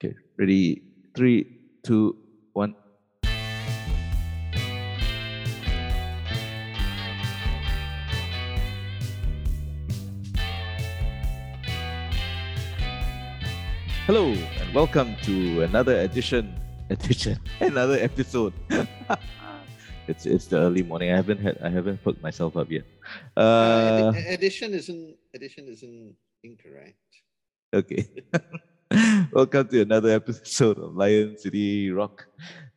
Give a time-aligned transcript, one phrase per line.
[0.00, 0.80] Okay, ready?
[1.12, 1.44] Three,
[1.84, 2.16] two,
[2.54, 2.72] one.
[14.06, 16.56] Hello and welcome to another edition,
[16.90, 18.52] edition, another episode.
[20.08, 21.12] it's it's the early morning.
[21.12, 22.84] I haven't had I haven't hooked myself up yet.
[23.36, 26.96] Uh, Uh, edi- addition isn't addition isn't incorrect.
[27.76, 28.08] Okay.
[29.32, 32.26] Welcome to another episode of Lion City Rock,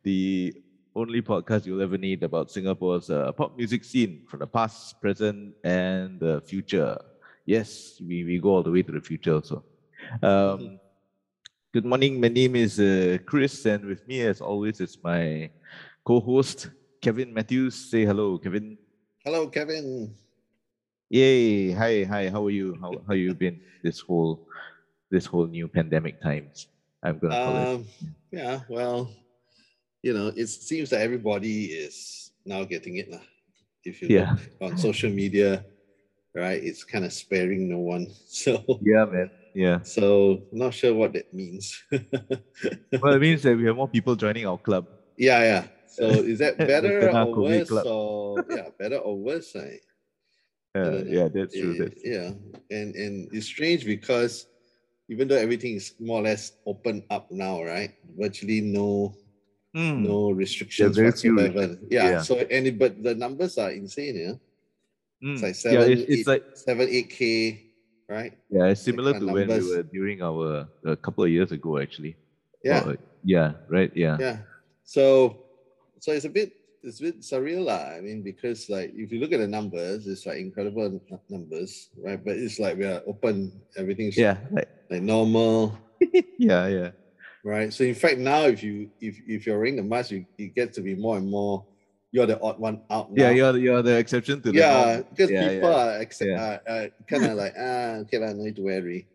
[0.03, 0.53] the
[0.95, 5.55] only podcast you'll ever need about Singapore's uh, pop music scene from the past, present,
[5.63, 7.01] and the future.
[7.47, 9.63] Yes, we, we go all the way to the future also.
[10.21, 10.79] Um,
[11.73, 12.21] good morning.
[12.21, 15.49] My name is uh, Chris, and with me, as always, is my
[16.05, 16.69] co host,
[17.01, 17.89] Kevin Matthews.
[17.89, 18.77] Say hello, Kevin.
[19.25, 20.13] Hello, Kevin.
[21.09, 21.71] Yay!
[21.71, 22.29] Hi, hi.
[22.29, 22.77] How are you?
[22.79, 24.47] How how you been this whole
[25.13, 26.67] this whole new pandemic times?
[27.05, 27.67] I'm gonna call it.
[27.69, 27.85] Um,
[28.33, 29.13] yeah, well,
[30.01, 33.13] you know, it seems that everybody is now getting it.
[33.13, 33.21] lah.
[33.85, 34.33] If you Yeah.
[34.33, 35.61] look on social media,
[36.33, 38.09] right, it's kind of sparing no one.
[38.27, 39.29] So, Yeah, man.
[39.53, 39.79] Yeah.
[39.85, 41.77] so not sure what that means.
[43.01, 44.87] Well, it means that we have more people joining our club.
[45.17, 45.63] yeah, yeah.
[45.87, 47.69] So is that better or worse?
[47.69, 47.85] club.
[47.85, 49.53] Or yeah, better or worse?
[49.53, 49.77] I,
[50.73, 51.77] Uh, yeah, that's true.
[51.77, 52.33] That's yeah
[52.73, 54.49] and and it's strange because
[55.13, 59.13] even though everything is more or less open up now right virtually no
[59.73, 60.05] Mm.
[60.05, 62.21] no restrictions very few whatsoever yeah, yeah.
[62.21, 64.35] so and it, but the numbers are insane yeah
[65.23, 65.33] Mm.
[65.33, 67.21] it's like yeah, seven it's, it's eight- like seven eight k
[68.05, 71.31] right yeah, it's similar to kind of when we were during our a couple of
[71.33, 72.13] years ago, actually.
[72.61, 73.53] yeah Or, yeah.
[73.65, 73.89] Right.
[73.97, 74.17] Yeah.
[74.19, 74.37] yeah
[74.85, 75.41] so
[76.03, 76.53] so it's a bit
[76.83, 77.95] it's a bit surreal lah.
[77.95, 82.19] i mean because like if you look at the numbers it's like incredible numbers right
[82.23, 84.37] but it's like we are open everything's Yeah.
[84.51, 85.79] Like, like normal
[86.37, 86.67] yeah.
[86.67, 86.91] Yeah.
[87.43, 87.71] right?
[87.71, 90.73] So in fact, now if you if if you're wearing the mask, you, you get
[90.75, 91.63] to be more and more.
[92.11, 93.07] You're the odd one out.
[93.15, 93.31] Yeah.
[93.31, 95.79] You're the- you're the exception to the yeah, because Yeah, people yeah.
[95.79, 96.43] are accept, Yeah.
[96.43, 99.07] uh, uh, kind of like ah okay lah, no need to worry,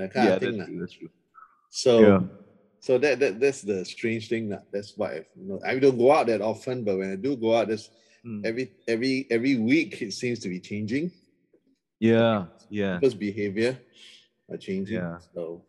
[0.00, 0.72] that kind Yeah, of thing that's.
[0.72, 1.12] That's true.
[1.68, 2.20] So Yeah.
[2.82, 4.62] So that, that that's the strange thing lah.
[4.74, 7.36] That's why I've, you know, I don't go out that often, but when I do
[7.38, 7.88] go out, there's
[8.22, 8.46] Mm.
[8.46, 11.10] every every every week it seems to be changing.
[11.98, 12.46] Yeah.
[12.70, 13.02] Yeah.
[13.02, 13.74] People's behavior
[14.48, 14.94] are changing.
[15.02, 15.18] Yeah.
[15.34, 15.66] So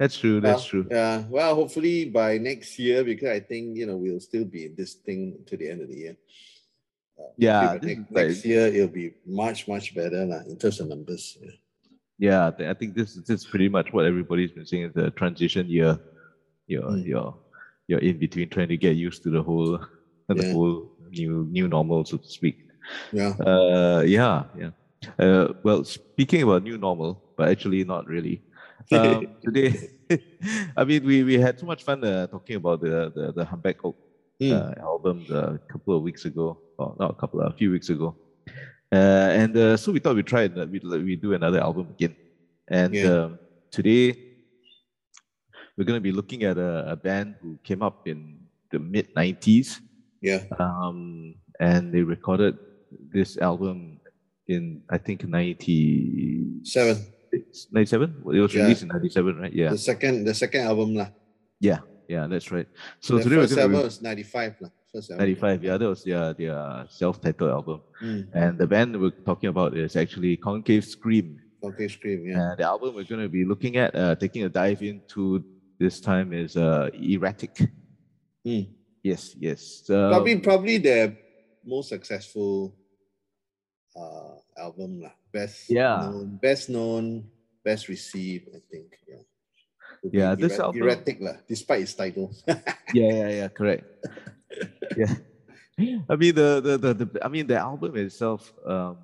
[0.00, 0.40] That's true.
[0.40, 0.86] That's Well, true.
[0.90, 1.24] Yeah.
[1.28, 4.94] Well, hopefully by next year, because I think you know we'll still be in this
[4.96, 6.16] thing to the end of the year.
[7.20, 11.36] Uh, Yeah, next, next year it'll be much much better lah, in terms of numbers.
[11.36, 11.52] Yeah.
[12.16, 14.84] Yeah, I think this this is pretty much what everybody's been saying.
[14.88, 16.00] is The transition year,
[16.66, 17.04] you're Mm.
[17.06, 17.34] you're
[17.88, 19.78] you're in between trying to get used to the whole
[20.28, 22.56] the whole new new normal, so to speak.
[23.12, 23.34] Yeah.
[23.40, 24.70] Uh, yeah, yeah.
[25.18, 28.42] Uh, well, speaking about new normal, but actually not really.
[28.92, 29.72] Um, today,
[30.76, 33.76] I mean, we, we had so much fun uh, talking about the the, the Humpback
[33.84, 33.96] Oak
[34.42, 34.50] Mm.
[34.50, 38.16] uh, album a couple of weeks ago, or not a couple, a few weeks ago.
[38.92, 41.86] Uh, and uh, so we thought we'd try and uh, we'd, we do another album
[41.90, 42.14] again.
[42.68, 43.24] And Yeah.
[43.24, 43.38] um,
[43.70, 44.16] today,
[45.76, 48.38] we're going to be looking at a, a band who came up in
[48.70, 49.80] the mid 90s.
[50.22, 50.44] yeah.
[50.58, 52.58] Um, and they recorded
[53.12, 54.00] this album
[54.48, 56.96] in, I think, 90, Seven.
[57.72, 58.22] 97?
[58.34, 58.62] It was Yeah.
[58.62, 59.52] released in 97, right?
[59.52, 59.70] Yeah.
[59.70, 61.08] The second the second album lah.
[61.60, 61.80] Yeah.
[62.08, 62.66] Yeah, that's right.
[63.00, 64.68] So the today we're first going was ninety five lah.
[64.92, 65.24] First album.
[65.26, 67.80] 95, yeah, that was their, their self-titled album.
[68.02, 68.28] Mm.
[68.34, 71.40] And the band we're talking about is actually Concave Scream.
[71.62, 72.28] Concave Scream.
[72.28, 72.50] Yeah.
[72.50, 75.42] And the album we're going to be looking at, uh, taking a dive into
[75.78, 77.70] this time is uh, Erratic.
[78.46, 78.68] Mm.
[79.02, 79.84] Yes, yes.
[79.90, 81.16] Um, probably probably their
[81.64, 82.76] most successful
[83.96, 85.14] uh album lah.
[85.32, 86.08] Best Yeah.
[86.08, 87.26] known, best known,
[87.64, 88.96] best received, I think.
[89.08, 89.24] Yeah.
[90.04, 92.28] Yeah, this errat- album- erratic lah, despite its title.
[92.92, 93.84] yeah, yeah, yeah, correct.
[95.00, 95.14] yeah.
[96.10, 98.98] I mean the, the the the I mean the album itself um,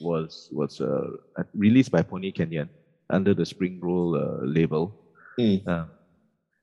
[0.00, 1.16] was was uh,
[1.54, 2.68] released by Pony Canyon
[3.10, 4.90] under the Spring Roll uh, label.
[5.38, 5.62] Mm.
[5.68, 5.86] Um,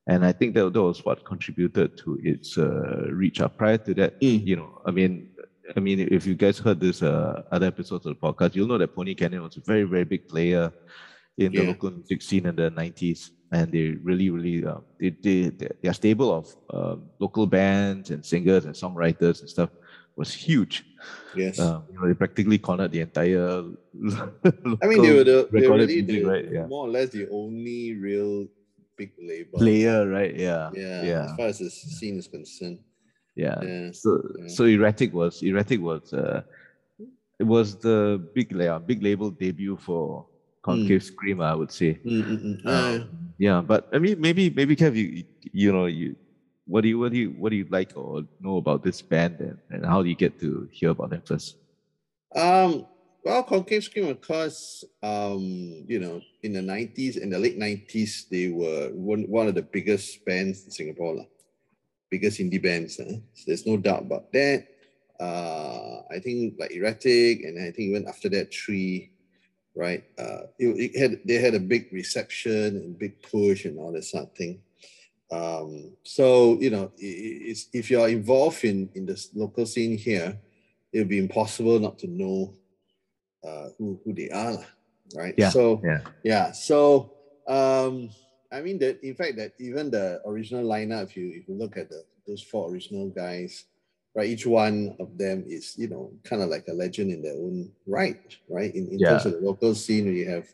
[0.08, 3.40] and I think that, that was what contributed to its uh, reach.
[3.42, 3.58] up.
[3.58, 4.46] prior to that, Mm.
[4.46, 5.30] you know, I mean,
[5.76, 8.78] I mean, if you guys heard this uh, other episodes of the podcast, you'll know
[8.78, 10.72] that Pony Canyon was a very, very big player
[11.38, 15.52] in the local music scene in the '90s, and they really, really, uh, they, they,
[15.82, 19.70] their stable of um, local bands and singers and songwriters and stuff
[20.16, 20.84] was huge.
[21.36, 21.60] Yes.
[21.60, 23.64] Um, you know, they practically cornered the entire.
[24.84, 26.46] I mean, they were the they were really the, right?
[26.52, 26.66] Yeah.
[26.68, 28.48] more or less the only real
[29.04, 29.60] big label.
[29.60, 30.36] player, right?
[30.36, 31.26] Yeah, Yeah, yeah.
[31.26, 32.80] As far as the scene is concerned.
[33.36, 33.58] yeah.
[33.62, 33.90] Yeah.
[33.92, 34.10] So,
[34.40, 34.48] yeah.
[34.48, 36.42] so erratic was erratic was uh,
[37.40, 40.26] it was the big la- big label debut for
[40.62, 42.00] concave scream, I would say.
[42.06, 42.66] Mm, mm, mm.
[42.66, 43.06] Uh,
[43.38, 46.16] yeah, but I mean, maybe maybe Kev, you you know you.
[46.66, 49.36] What do you what do you what do you like or know about this band
[49.44, 51.58] and, and how do you get to hear about them first?
[52.36, 52.88] Um,
[53.24, 58.28] well, Concave Scream, of course, um, you know, in the 90s, in the late 90s,
[58.30, 61.26] they were one, one of the biggest bands in Singapore, lah.
[62.12, 62.98] biggest indie bands.
[62.98, 63.06] So
[63.48, 64.68] there's no doubt about that.
[65.20, 69.12] Uh, I think like Erratic, and I think even after that, Tree,
[69.76, 70.04] right?
[70.18, 74.04] Uh, it, it had they had a big reception and big push and all that
[74.04, 74.62] sort of thing.
[75.32, 79.98] Um, so you know, i- i- it's, if you're involved in in the local scene
[79.98, 80.38] here,
[80.92, 82.54] it would be impossible not to know
[83.44, 84.58] uh, who who they are,
[85.16, 85.36] right?
[85.38, 86.02] Yeah, So yeah.
[86.24, 86.52] yeah.
[86.52, 87.12] So
[87.48, 88.10] um,
[88.52, 91.78] I mean that in fact that even the original lineup, if you if you look
[91.78, 93.66] at the those four original guys,
[94.16, 94.30] right?
[94.30, 97.72] Each one of them is you know kind of like a legend in their own
[97.88, 98.74] right, right?
[98.74, 100.48] In, in terms of the local scene, we have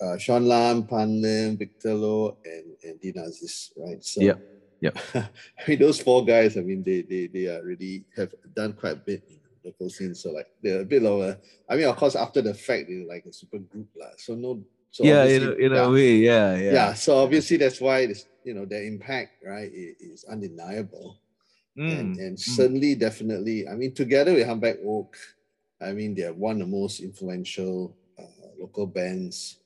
[0.00, 4.02] uh, Sean Lam, Pan Lim, Victor Loh, and and Dean Aziz, right?
[4.02, 4.34] So yeah,
[4.80, 4.90] yeah.
[5.14, 6.56] I mean, those four guys.
[6.56, 10.14] I mean, they they they are really have done quite a bit in local scene.
[10.14, 11.38] So like they're a bit of a.
[11.68, 14.10] I mean, of course, after the fact, they're like a super group, lah.
[14.16, 14.62] So no.
[14.90, 15.84] So yeah, in a, in yeah.
[15.84, 16.72] a way, yeah, yeah.
[16.72, 16.92] Yeah.
[16.94, 21.18] So obviously that's why this, you know, their impact, right, is undeniable.
[21.76, 22.38] And, Mm, and mm.
[22.38, 25.16] certainly, definitely, I mean, together with Humpback Oak,
[25.80, 29.58] I mean, they're one of the most influential uh, local bands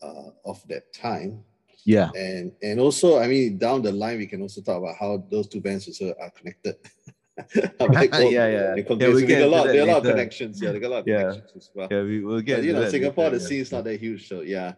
[0.00, 1.42] uh, of that time.
[1.84, 5.24] yeah, And and also, I mean, down the line, we can also talk about how
[5.30, 6.76] those two bands also are connected.
[7.80, 8.74] Yeah, yeah.
[8.74, 10.60] and Yeah, So get a lot, there are a lot of connections.
[10.62, 11.22] Yeah, there are a lot of Yeah.
[11.32, 11.88] connections as well.
[11.90, 12.02] yeah.
[12.02, 12.56] We will get.
[12.58, 14.74] But you know, Singapore, the scene's not that huge, so yeah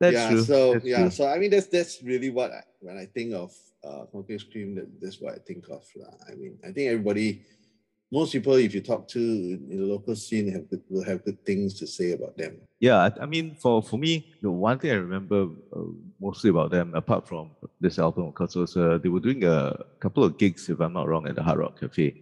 [0.00, 0.44] That's yeah, true.
[0.44, 1.10] so that's yeah, true.
[1.10, 3.52] so I mean that's that's really what I, when I think of
[3.84, 5.84] uh concave scream, that, that's what I think of.
[5.96, 6.12] lah.
[6.30, 7.42] I mean, I think everybody,
[8.12, 11.44] most people, if you talk to in the local scene, have good, will have good
[11.44, 12.60] things to say about them.
[12.78, 15.80] Yeah, I, I mean, for for me, the one thing I remember uh,
[16.20, 17.50] mostly about them, apart from
[17.80, 20.92] this album, of course, was uh, they were doing a couple of gigs, if I'm
[20.92, 22.14] not wrong, at the Hard Rock Cafe.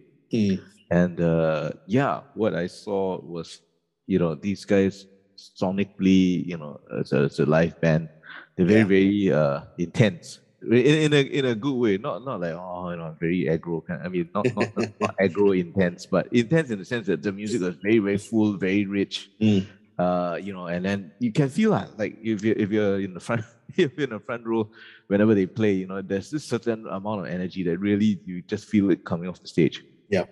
[0.91, 3.61] And uh, yeah, what I saw was,
[4.07, 5.05] you know, these guys
[5.37, 8.09] sonically, you know, as a, as a live band,
[8.55, 8.85] they're very, Yeah.
[8.87, 10.39] very uh, intense.
[10.71, 13.85] In, in a in a good way, not not like oh you know very aggro
[13.85, 14.01] kind.
[14.03, 17.61] I mean not not, not aggro intense, but intense in the sense that the music
[17.61, 19.29] was very very full, very rich.
[19.41, 19.65] Mm.
[19.97, 23.13] Uh, you know, and then you can feel that like if you if you're in
[23.13, 23.43] the front
[23.77, 24.69] if you're in the front row,
[25.07, 28.65] whenever they play, you know, there's this certain amount of energy that really you just
[28.65, 29.83] feel it coming off the stage.
[30.09, 30.25] Yeah.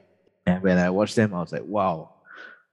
[0.46, 2.13] And when I watched them, I was like, wow,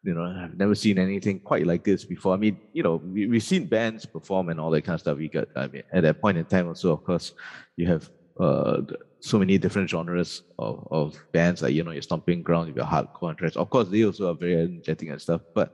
[0.03, 2.33] you know, I've never seen anything quite like this before.
[2.35, 5.19] I mean, you know, we, we've seen bands perform and all that kind of stuff.
[5.19, 7.33] We got, I mean, at that point in time also, of course,
[7.77, 8.09] you have
[8.39, 8.81] uh,
[9.21, 13.31] so many different genres of, of bands, like, you know, your stomping ground, got hardcore
[13.31, 13.57] and thrash.
[13.57, 15.71] Of course, they also are very energetic and stuff, but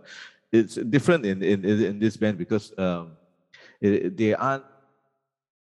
[0.51, 3.17] it's different in, in, in this band because um,
[3.81, 4.65] it, they aren't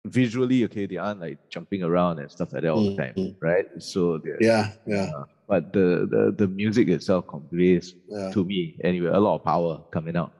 [0.04, 3.36] visually, okay, they aren't like jumping around and stuff like that all the time, Mhm.
[3.40, 3.66] right?
[3.78, 5.10] So, Yeah, yeah,
[5.46, 8.30] but the, the, the music itself conveys yeah.
[8.34, 10.32] to me anyway a lot of power coming out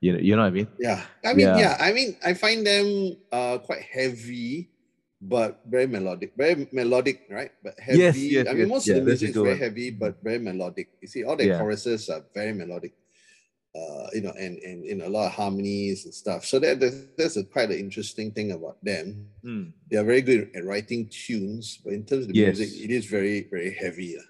[0.00, 1.58] you know you know what i mean Yeah, I mean, Yeah.
[1.58, 1.74] yeah.
[1.78, 4.70] I mean, I find them uh quite heavy,
[5.22, 7.52] but very melodic, very melodic, right?
[7.62, 8.02] But heavy.
[8.02, 8.74] Yes, yes, I mean, yes.
[8.74, 9.62] most Yeah, of the music is very one.
[9.62, 10.88] heavy, but very melodic.
[11.02, 11.58] You see, all the Yeah.
[11.62, 12.94] choruses are very melodic.
[13.72, 16.44] Uh, you know, and and in a lot of harmonies and stuff.
[16.50, 19.30] So that that's, that's a quite an interesting thing about them.
[19.46, 19.72] Mm.
[19.88, 22.58] They are very good at writing tunes, but in terms of the Yes.
[22.58, 24.18] music, it is very very heavy.
[24.18, 24.28] lah.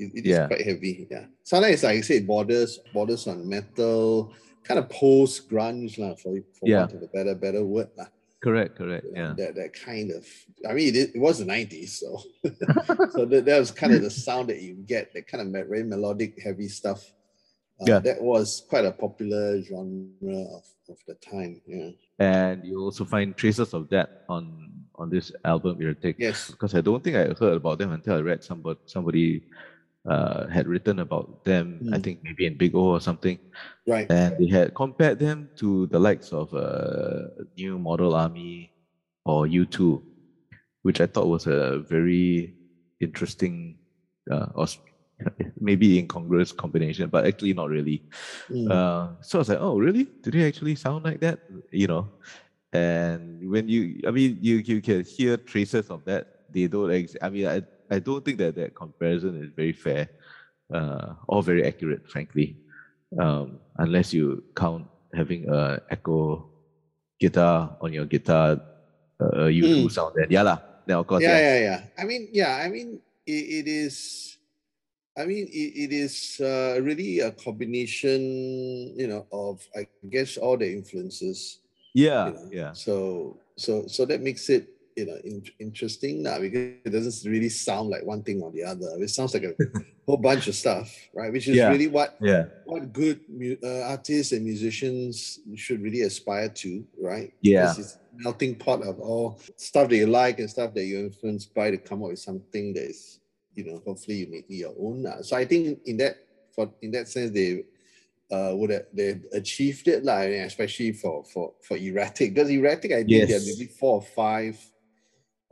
[0.00, 0.46] It, it is Yeah.
[0.48, 1.06] quite heavy.
[1.10, 4.32] Yeah, sometimes like I say, borders borders on metal,
[4.64, 6.80] kind of post grunge lah, for for Yeah.
[6.88, 8.08] want of a better better word lah.
[8.40, 10.24] correct correct yeah That that kind of.
[10.64, 12.08] I mean, it, is- it was the nineties, so
[13.14, 15.84] so that, that was kind of the sound that you get, that kind of very
[15.84, 17.04] melodic, heavy stuff.
[17.80, 18.00] Uh, Yeah.
[18.08, 21.60] that was quite a popular genre of, of the time.
[21.68, 21.92] Yeah.
[22.20, 24.44] and you also find traces of that on
[25.00, 26.16] on this album Erratic.
[26.20, 26.52] Yes.
[26.52, 29.26] because i don't think i heard about them until i read somebody somebody
[30.08, 32.00] uh, had written about them i Mm.
[32.00, 33.38] think maybe in big o or something
[33.86, 34.10] Right.
[34.10, 38.72] and they had compared them to the likes of uh, New Model Army
[39.24, 40.04] or U2,
[40.82, 42.54] which I thought was a very
[43.00, 43.78] interesting
[44.30, 44.66] uh, or
[45.60, 48.04] maybe incongruous combination, but actually not really.
[48.48, 48.70] Mm.
[48.70, 50.12] Uh, so I was like, oh, really?
[50.22, 51.40] Do they actually sound like that?
[51.72, 52.12] You know,
[52.72, 56.26] and when you, I mean, you you can hear traces of that.
[56.48, 56.90] They don't.
[56.92, 60.08] Ex- I mean, I I don't think that that comparison is very fair,
[60.72, 62.56] uh, or very accurate, frankly,
[63.18, 66.48] um, unless you count having a echo
[67.18, 68.60] guitar on your guitar,
[69.20, 69.90] uh, U2 Mm.
[69.90, 70.14] sound.
[70.16, 70.58] Then yeah lah.
[70.86, 71.42] Then of course, yeah, yeah.
[71.42, 71.80] yeah, yeah.
[71.98, 74.36] I mean, yeah, I mean, it, it is.
[75.18, 78.22] I mean, it, it is uh, really a combination,
[78.96, 81.60] you know, of I guess all the influences.
[81.92, 82.48] Yeah, you know.
[82.50, 82.72] yeah.
[82.72, 84.70] So so so that makes it
[85.00, 88.64] you know in, interesting now because it doesn't really sound like one thing or the
[88.72, 88.88] other.
[89.04, 89.54] It sounds like a
[90.06, 90.86] whole bunch of stuff,
[91.18, 91.32] right?
[91.34, 91.70] Which is Yeah.
[91.72, 92.44] really what Yeah.
[92.70, 96.70] what good mu- uh, artists and musicians should really aspire to,
[97.10, 97.30] right?
[97.40, 97.70] Yeah.
[97.78, 99.26] It's a melting pot of all
[99.56, 102.74] stuff that you like and stuff that you're influenced by to come up with something
[102.74, 103.20] that is,
[103.56, 105.02] you know, hopefully uniquely your own.
[105.06, 105.22] lah.
[105.22, 106.14] So I think in that
[106.54, 107.64] for in that sense they
[108.30, 112.32] uh, would have they achieved it, like, especially for for for erratic.
[112.34, 113.58] Because erratic, I think there are Yes.
[113.58, 114.54] maybe four or five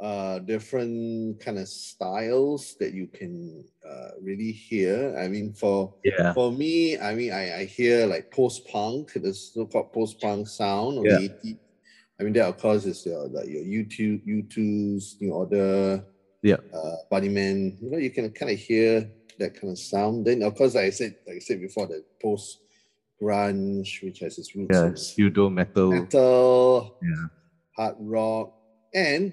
[0.01, 5.17] uh different kind of styles that you can uh really hear.
[5.19, 6.33] I mean for Yeah.
[6.35, 10.99] for me, I mean, I, I hear like post punk, the so-called post punk sound
[10.99, 11.19] of Yeah.
[11.19, 11.59] the 80s.
[12.21, 16.05] I mean, that of course is your like your YouTube, U2's New Order,
[16.43, 16.57] Yeah.
[16.75, 17.81] uh, Bunnymen.
[17.81, 20.27] You know, you can kind of hear that kind of sound.
[20.27, 22.59] Then of course, like I said, like I said before, the post
[23.23, 24.95] grunge, which has its roots Yeah.
[24.95, 25.91] Pseudo metal.
[25.91, 27.27] metal, Yeah.
[27.77, 28.53] hard rock,
[28.95, 29.33] and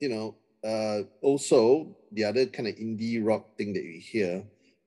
[0.00, 4.44] you know, uh, also the other kind of indie rock thing that you hear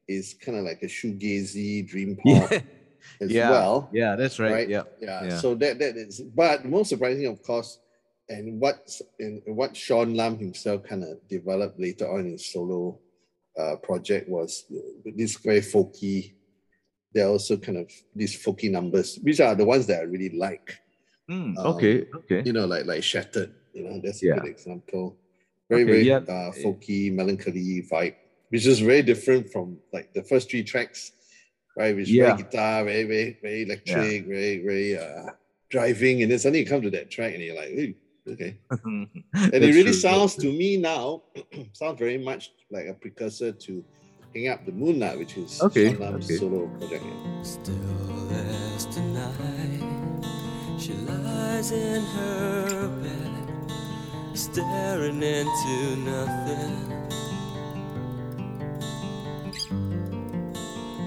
[0.07, 2.59] is kind of like a shoegazy dream pop Yeah.
[3.21, 3.49] as yeah.
[3.49, 3.89] well.
[3.93, 4.51] Yeah, that's right.
[4.51, 4.69] right?
[4.69, 4.83] Yeah.
[4.99, 5.23] Yeah.
[5.25, 5.37] Yeah.
[5.37, 7.79] So that that is, but most surprising, of course,
[8.29, 8.89] and what
[9.19, 12.99] and what Sean Lam himself kind of developed later on in his solo
[13.59, 14.65] uh, project was
[15.05, 16.33] this very folky.
[17.13, 20.29] There are also kind of these folky numbers, which are the ones that I really
[20.37, 20.79] like.
[21.29, 22.05] Mm, Um, okay.
[22.15, 22.41] Okay.
[22.45, 23.53] You know, like like Shattered.
[23.73, 24.35] You know, that's a Yeah.
[24.35, 25.17] good example.
[25.69, 26.17] Very Okay, very yeah.
[26.27, 28.15] uh, folky, melancholy vibe,
[28.49, 31.11] which is very different from like the first three tracks,
[31.77, 31.95] right?
[31.95, 32.35] Which is Yeah.
[32.35, 35.31] very guitar, very very very electric, very very uh,
[35.69, 37.93] driving, and then suddenly you come to that track and you're like, "Ooh,
[38.33, 38.57] okay.
[39.53, 41.23] And it really sounds to me now
[41.73, 43.83] sounds very much like a precursor to
[44.35, 46.35] Hang Up the Moonlight, which is Okay, Sean okay.
[46.37, 47.03] solo project.
[47.43, 49.81] Still as tonight,
[50.77, 53.10] she lies in her bed,
[54.41, 56.73] staring into nothing.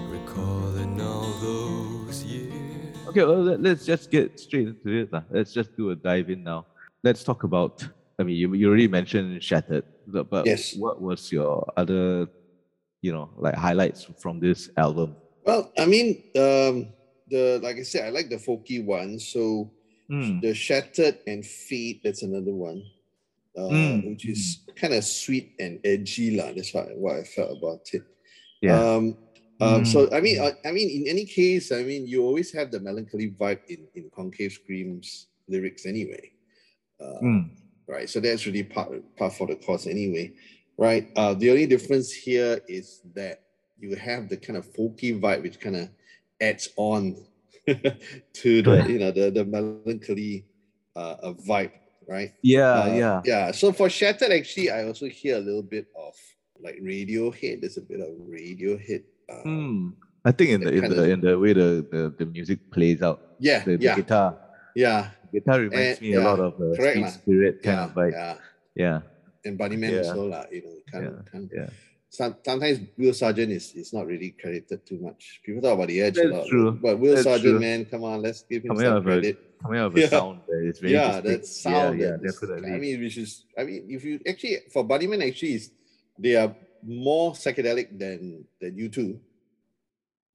[0.09, 2.95] Recalling all those years.
[3.09, 5.11] Okay, well, let, us just get straight into it.
[5.11, 5.23] lah.
[5.29, 6.65] Let's just do a dive in now.
[7.03, 7.83] Let's talk about.
[8.17, 10.75] I mean, you, you already mentioned Shattered, but but Yes.
[10.77, 12.27] what was your other,
[13.01, 15.15] you know, like highlights from this album?
[15.43, 16.87] Well, I mean, um,
[17.27, 19.19] the like I said, I like the folky one.
[19.19, 19.71] So
[20.09, 22.83] Mm, the Shattered and Fate, that's another one.
[23.57, 24.09] Uh, Mm.
[24.11, 26.51] which is kind of sweet and edgy, lah.
[26.51, 28.03] That's what, what I felt about it.
[28.61, 28.79] yeah.
[28.79, 29.15] Um,
[29.61, 29.87] um, Mm.
[29.87, 32.79] so I mean, I, I mean, in any case, I mean, you always have the
[32.79, 36.31] melancholy vibe in in Concave Scream's lyrics anyway.
[36.99, 37.49] Uh, Mm,
[37.87, 38.09] right?
[38.09, 40.33] So that's really part part for the course anyway,
[40.77, 41.07] right?
[41.15, 43.39] Uh, the only difference here is that
[43.79, 45.89] you have the kind of folky vibe, which kind of
[46.41, 47.15] adds on
[48.33, 50.45] to the you know the the melancholy
[50.95, 51.71] uh, uh, vibe,
[52.07, 52.33] right?
[52.41, 53.21] yeah, Uh, yeah.
[53.25, 53.51] yeah.
[53.51, 56.13] So for Shattered, actually, I also hear a little bit of
[56.59, 57.61] like Radiohead.
[57.61, 59.03] There's a bit of Radiohead.
[59.29, 59.93] Uh, Mm.
[60.25, 63.01] I think in the in the of- in the way the, the, the music plays
[63.05, 64.37] out, Yeah, the, the yeah, guitar,
[64.73, 67.95] yeah, guitar reminds Eh, me a lot yeah, of the correct Spirit kind yeah, of
[67.95, 68.13] like.
[68.13, 68.35] yeah.
[68.75, 68.99] Yeah,
[69.45, 70.09] And Bunnymen Yeah.
[70.09, 70.43] also, lah.
[70.51, 71.69] You know, can't, Yeah, can't yeah.
[72.09, 75.41] Some, sometimes Will Sergeant is, is not really credited too much.
[75.45, 76.71] People talk about the edge a lot, true.
[76.71, 77.59] but Will That's Sergeant, true.
[77.59, 79.37] man, come on, let's give him Coming some of a- credit.
[79.61, 80.07] coming out of a Yeah.
[80.07, 81.99] sound that is very yeah, that sound.
[81.99, 82.71] Yeah, yeah, that is- definitely.
[82.71, 85.71] I mean, which is, I mean, if you actually for Bunnymen, actually, is
[86.17, 89.19] they are more psychedelic than than U2.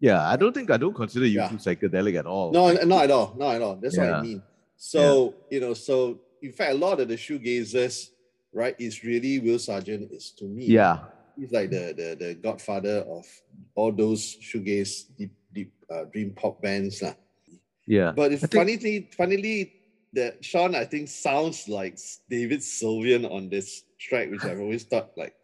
[0.00, 1.48] yeah, I don't think I don't consider you Yeah.
[1.48, 2.52] two psychedelic at all.
[2.52, 3.34] No, not at all.
[3.38, 3.76] Not at all.
[3.76, 4.42] That's what I mean.
[4.76, 8.10] So you know, so in fact, a lot of the shoegazers,
[8.52, 10.64] right, is really Will Sergeant is to me.
[10.66, 10.98] Yeah,
[11.38, 13.24] he's like the the, the godfather of
[13.74, 17.14] all those shoegaze deep deep uh, dream pop bands lah.
[17.86, 18.12] yeah.
[18.14, 19.58] But it's I think- funnily funnily
[20.12, 25.10] that Sean I think sounds like David Sylvian on this track, which I've always thought
[25.16, 25.34] like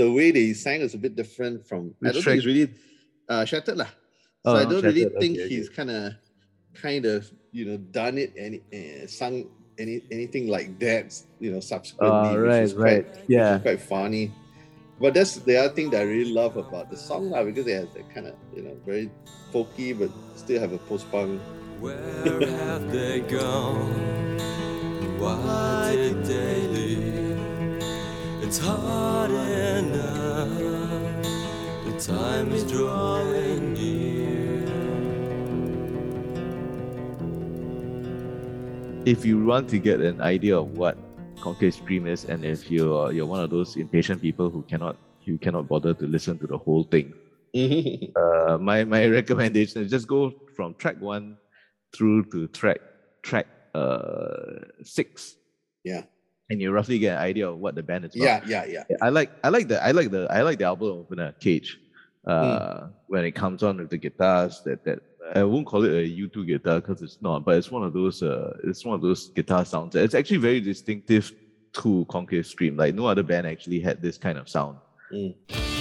[0.00, 1.92] the way they sang is a bit different from.
[2.02, 2.24] I don't track?
[2.24, 2.68] think it's really
[3.28, 3.90] uh, shattered lah.
[4.44, 6.12] So Oh, I don't really think okay, he's kind of
[6.76, 9.44] kind of you know done it any uh, sung
[9.78, 12.36] any anything like that you know subsequently.
[12.36, 13.04] Oh, which right, quite- right.
[13.08, 13.56] which Yeah.
[13.56, 14.32] is quite funny.
[15.04, 17.76] But that's the other thing that I really love about the song lah, because it
[17.76, 19.10] has that kind of you know very
[19.52, 21.42] folky but still have a post punk.
[21.78, 23.92] Where have they gone?
[25.20, 27.36] Why did they leave?
[28.40, 30.56] It's hard enough.
[31.84, 34.24] The time is drawing near.
[39.04, 40.96] if you want to get an idea of what
[41.44, 44.96] concave scream is, and if you're you're one of those impatient people who cannot
[45.28, 47.12] you cannot bother to listen to the whole thing,
[48.16, 51.36] uh, my my recommendation is just go from track one
[51.94, 52.80] through to track
[53.22, 55.36] track uh six.
[55.84, 56.04] Yeah.
[56.50, 58.46] And you roughly get an idea of what the band is about.
[58.48, 58.96] yeah, yeah, yeah.
[59.00, 61.78] I like I like the I like the I like the album opener Cage.
[62.26, 64.98] Uh, when it comes on with the guitars that that
[65.34, 68.22] I won't call it a U2 guitar because it's not, but it's one of those
[68.22, 69.94] uh it's one of those guitar sounds.
[69.94, 71.32] It's actually very distinctive
[71.74, 72.76] to Concave Scream.
[72.76, 74.78] Like no other band actually had this kind of sound.
[75.12, 75.73] Mm.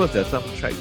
[0.00, 0.78] Course, there are some tracks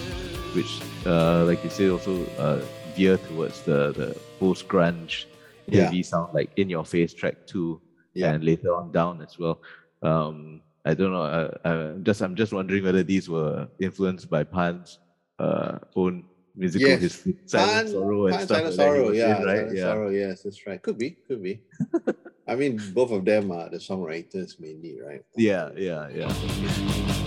[0.55, 2.63] which, uh, like you say, also uh,
[2.95, 5.25] veer towards the the post grunge
[5.67, 5.83] Yeah.
[5.83, 7.81] heavy sound, like in your face track two,
[8.13, 8.31] Yeah.
[8.31, 9.59] and later on down as well.
[10.01, 11.23] Um, I don't know.
[11.23, 14.99] Uh, uh, just I'm just wondering whether these were influenced by Pan's
[15.37, 16.23] uh, own
[16.55, 17.01] musical Yes.
[17.01, 19.57] history, Silent Pan- Sorrow and Pan stuff Silent Sorrow, yeah, in, right?
[19.67, 19.83] Silent yeah.
[19.83, 20.81] Sorrow, yes, that's right.
[20.81, 21.59] Could be, could be.
[22.47, 25.23] I mean, both of them are the songwriters mainly, right?
[25.35, 27.25] Yeah, yeah, yeah.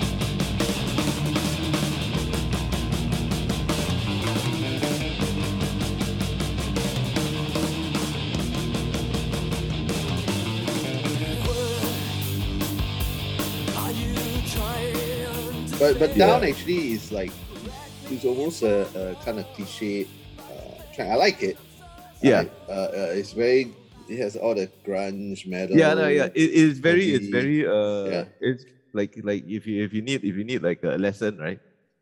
[15.83, 16.27] But but Yeah.
[16.31, 17.33] down actually is like
[18.07, 20.07] it's almost a, a kind of cliche
[20.39, 21.09] uh, track.
[21.11, 21.57] I like it.
[22.23, 22.47] Yeah.
[22.47, 23.75] like- uh, uh, it's very.
[24.09, 25.75] It has all the grunge metal.
[25.77, 26.29] Yeah, no, yeah.
[26.35, 28.25] It is very, it's very uh Yeah.
[28.49, 28.63] it's
[28.93, 31.59] like like if you if you need if you need like a lesson, right?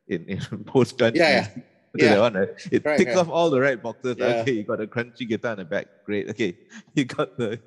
[0.08, 0.40] In in
[0.72, 1.16] post grunge.
[1.16, 1.48] Yeah, yeah.
[1.98, 2.14] Yeah.
[2.14, 2.54] That one, right?
[2.70, 3.20] It Right, ticks right.
[3.26, 4.14] off all the right boxes.
[4.16, 4.46] Yeah.
[4.46, 5.86] Okay, you got the crunchy guitar in the back.
[6.06, 6.30] Great.
[6.30, 6.54] Okay.
[6.94, 7.58] You got the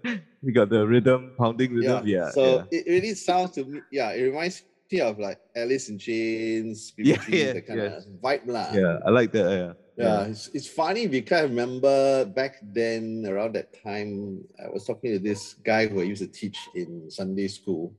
[0.46, 2.08] you got the rhythm, pounding rhythm.
[2.08, 2.32] Yeah.
[2.32, 3.82] So it really sounds to me.
[3.92, 4.64] Yeah, it reminds
[5.02, 7.86] of like Alice in Chains, people Yeah, yeah, that kind yeah.
[7.86, 8.74] of vibe yeah.
[8.74, 9.52] yeah, I like that.
[9.52, 9.74] Yeah.
[9.96, 15.12] Yeah, it's, it's funny because I remember back then, around that time, I was talking
[15.12, 17.94] to this guy who I used to teach in Sunday school,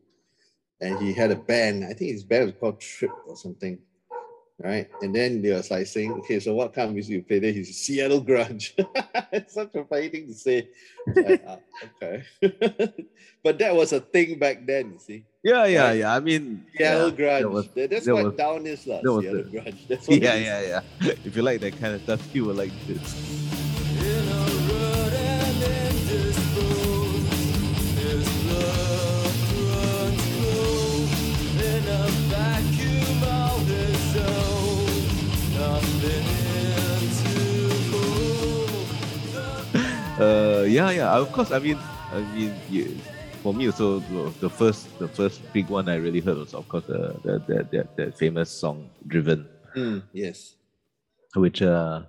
[0.80, 1.85] and he had a band.
[1.85, 3.78] I think his band was called Trip or something,
[4.62, 4.88] right?
[5.03, 7.55] And then they was like saying, "Okay, so what kind of music you play?" Then
[7.55, 8.73] he's Seattle grunge.
[9.33, 10.69] it's such a funny thing to say.
[11.14, 11.59] Like, ah,
[12.01, 12.25] okay,
[13.43, 14.93] but that was a thing back then.
[14.93, 16.14] You see, Yeah, yeah, yeah.
[16.17, 17.40] I mean, Seattle yeah, grunge.
[17.40, 19.01] that was- that's that what was- down is, lah.
[19.05, 19.81] was Seattle grunge.
[19.88, 20.61] That's what yeah, yeah,
[21.03, 21.12] yeah.
[21.25, 23.43] If you like that kind of stuff, you will like this.
[40.18, 41.11] Uh, yeah, yeah.
[41.11, 41.50] Of course.
[41.50, 41.79] I mean,
[42.12, 42.96] I mean, you,
[43.42, 43.98] for me also,
[44.40, 47.88] the- first, the first big one I really heard was, of course, the the the,
[47.96, 50.55] the, famous song "Driven," Mm, yes.
[51.35, 52.03] which, uh,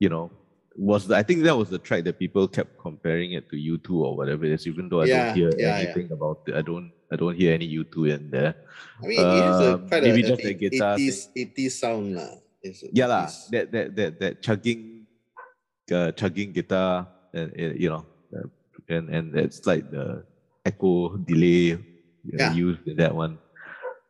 [0.00, 0.30] you know,
[0.76, 3.88] was the, I think that was the track that people kept comparing it to U2
[4.02, 4.66] or whatever it is.
[4.66, 5.74] Even though I Yeah, don't hear yeah, yeah.
[5.78, 8.56] anything about it, I don't, I don't hear any U2 in there.
[9.02, 11.70] I mean, it is a Um, quite maybe a, just a, the guitar 80s, 80s
[11.78, 12.18] sound.
[12.62, 15.06] It's Yeah, it's- That that that that chugging,
[15.92, 18.46] uh, chugging guitar, and uh, you know, uh,
[18.88, 20.24] and and it's like the
[20.64, 21.76] echo delay
[22.24, 22.52] you know, Yeah.
[22.54, 23.38] used in that one.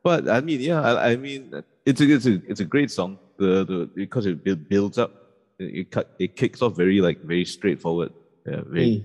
[0.05, 1.51] But I mean, yeah, I, I mean,
[1.89, 3.19] it's a it's a it's a great song.
[3.39, 5.11] The the because it build, builds up,
[5.59, 8.13] it it, cut, it kicks off very like very straightforward.
[8.47, 9.03] Yeah, very.
[9.03, 9.05] Mm.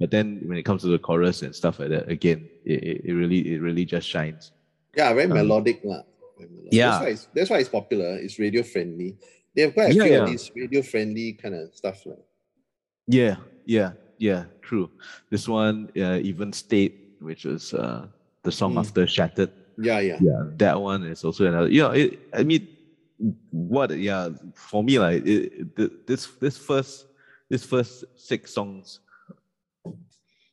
[0.00, 3.12] But then when it comes to the chorus and stuff like that, again, it, it,
[3.14, 4.50] really it really just shines.
[4.96, 5.82] Yeah, very Um, melodic.
[5.86, 6.02] Very
[6.50, 6.72] melodic.
[6.72, 6.90] Yeah.
[6.90, 8.18] That's why, it's, that's why it's popular.
[8.18, 9.14] It's radio friendly.
[9.54, 10.22] They have quite a Yeah, few yeah.
[10.24, 12.02] of these radio friendly kind of stuff.
[12.06, 12.18] lah.
[13.06, 13.36] Yeah,
[13.66, 14.90] yeah, yeah, true.
[15.30, 18.06] This one, uh, even State, which is uh,
[18.42, 18.80] the song Mm.
[18.80, 19.52] after Shattered.
[19.76, 20.18] Yeah, yeah.
[20.20, 21.68] Yeah, that one is also another.
[21.68, 22.68] Yeah, it, I mean,
[23.50, 23.90] what?
[23.98, 27.06] Yeah, for me, like it, it- this this first
[27.50, 29.00] this first six songs,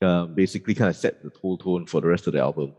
[0.01, 2.73] uh, basically kind of set the whole tone for the rest of the album.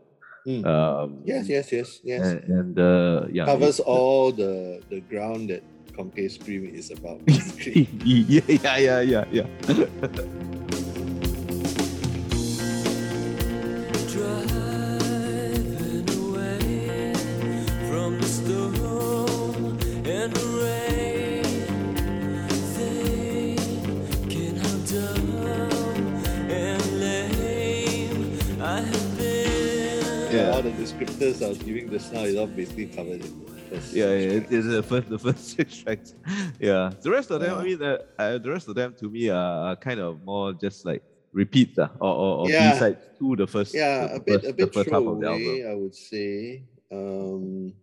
[0.45, 0.65] Mm.
[0.67, 2.21] Um, Yes, yes, yes, yes.
[2.27, 5.63] And, and uh, yeah, Covers all the the ground that
[5.95, 7.21] Concave Scream is about.
[7.27, 9.45] yeah yeah, yeah, yeah, yeah.
[30.33, 30.49] yeah.
[30.53, 33.52] all the descriptors I was giving just now is all basically covered in
[33.91, 36.13] yeah, yeah, it is the first the first six tracks.
[36.59, 37.63] Yeah, the rest of them, I Yeah.
[37.75, 41.01] mean, uh, uh, the rest of them to me are, kind of more just like
[41.31, 42.73] repeats uh, or or, or Yeah.
[42.73, 43.73] B-sides to the first.
[43.73, 45.63] yeah, the a bit first, a bit first half of the throwaway.
[45.71, 46.63] I would say.
[46.91, 47.73] Um,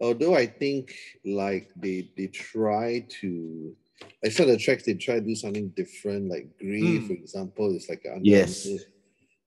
[0.00, 0.92] although I think
[1.24, 3.74] like they they try to,
[4.22, 6.28] like some of the tracks they try to do something different.
[6.28, 7.06] Like Grey, Mm.
[7.06, 8.68] for example, it's like a Yes.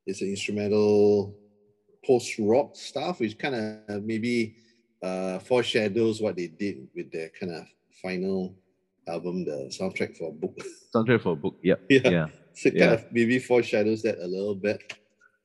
[0.08, 1.36] it's an instrumental
[2.06, 3.56] post rock stuff, which kind
[3.90, 4.56] of maybe
[5.04, 7.66] uh foreshadows what they did with their kind of
[8.02, 8.56] final
[9.08, 10.58] album, the soundtrack for a book.
[10.94, 11.56] Soundtrack for a book.
[11.64, 11.82] Yep.
[11.90, 12.10] yeah.
[12.10, 12.28] Yeah.
[12.58, 12.80] So Yeah.
[12.88, 14.82] kind of maybe foreshadows that a little bit.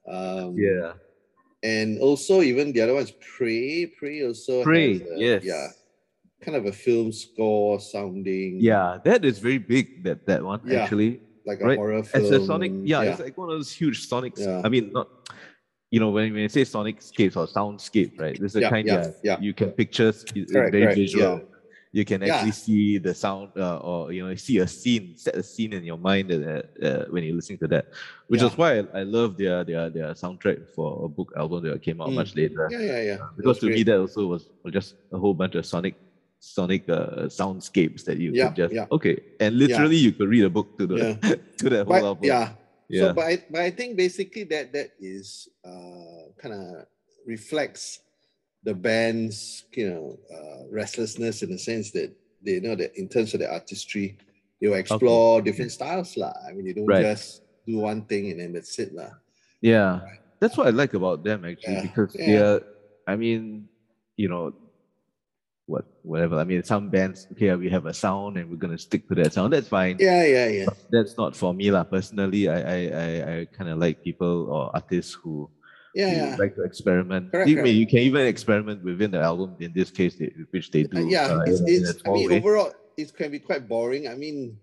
[0.09, 0.95] Um, Yeah.
[1.63, 3.85] and also even the other one's Pray.
[3.99, 4.99] Pray also Pray.
[4.99, 5.45] has a- Yes.
[5.45, 5.67] yeah,
[6.41, 8.61] kind of a film score sounding.
[8.61, 10.03] Yeah, that is very big.
[10.05, 10.83] That that one Yeah.
[10.85, 11.21] actually.
[11.45, 11.77] like a right.
[11.79, 12.25] horror film.
[12.25, 14.33] As a Sonic, yeah, it's like one of those huge Sonic.
[14.39, 14.63] Yeah.
[14.65, 15.09] I mean, not.
[15.93, 18.35] You know, when, when you say Sonic scapes or soundscape, right?
[18.41, 19.37] This is Yeah, kind yeah, yeah.
[19.39, 21.37] you can picture it's Correct, very correct, visual.
[21.37, 21.45] yeah.
[21.93, 22.33] You can Yeah.
[22.33, 25.85] actually see the sound, uh, or you know, see a scene, set a scene in
[25.85, 27.85] your mind uh, uh, when you're listening to that.
[28.29, 28.47] Which Yeah.
[28.47, 32.01] is why I, I love their their their soundtrack for a book album that came
[32.01, 32.15] out Mm.
[32.15, 32.69] much later.
[32.73, 33.19] yeah, yeah, yeah.
[33.37, 35.95] Because to That's me, that also was just a whole bunch of Sonic
[36.41, 38.87] Sonic uh, soundscapes that you Yeah, could just yeah.
[38.91, 41.35] okay, and literally you could read a book to the Yeah.
[41.59, 42.25] to that whole but, album.
[42.33, 42.55] yeah.
[42.93, 43.09] Yeah.
[43.09, 46.85] So, but I, but I think basically that that is uh, kind of
[47.25, 48.05] reflects
[48.63, 52.13] the band's you know uh, restlessness in the sense that
[52.45, 54.19] they know that in terms of the artistry,
[54.61, 56.37] they will explore different styles lah.
[56.47, 57.03] I mean, they don't Right.
[57.03, 59.17] just do one thing and then that's it lah.
[59.65, 60.05] Yeah,
[60.39, 62.27] that's what I like about them actually Yeah, because yeah.
[62.29, 62.61] they're.
[63.09, 63.67] I mean,
[64.21, 64.53] you know,
[65.73, 66.37] what whatever.
[66.37, 69.33] I mean, some bands okay, we have a sound and we're gonna stick to that
[69.33, 69.57] sound.
[69.57, 69.97] That's fine.
[69.99, 70.67] Yeah, yeah, yeah.
[70.69, 71.85] But that's not for me lah.
[71.89, 75.49] Personally, I I I, I kind of like people or artists who,
[75.93, 76.35] Yeah, yeah.
[76.41, 77.29] like to experiment.
[77.33, 79.61] Correct, you, mean, you can even experiment within the album.
[79.61, 81.05] In this case, they, which they do.
[81.05, 82.37] Uh, yeah, uh, it's, in, a- in I mean, way.
[82.41, 84.09] overall, it can be quite boring.
[84.09, 84.57] I mean,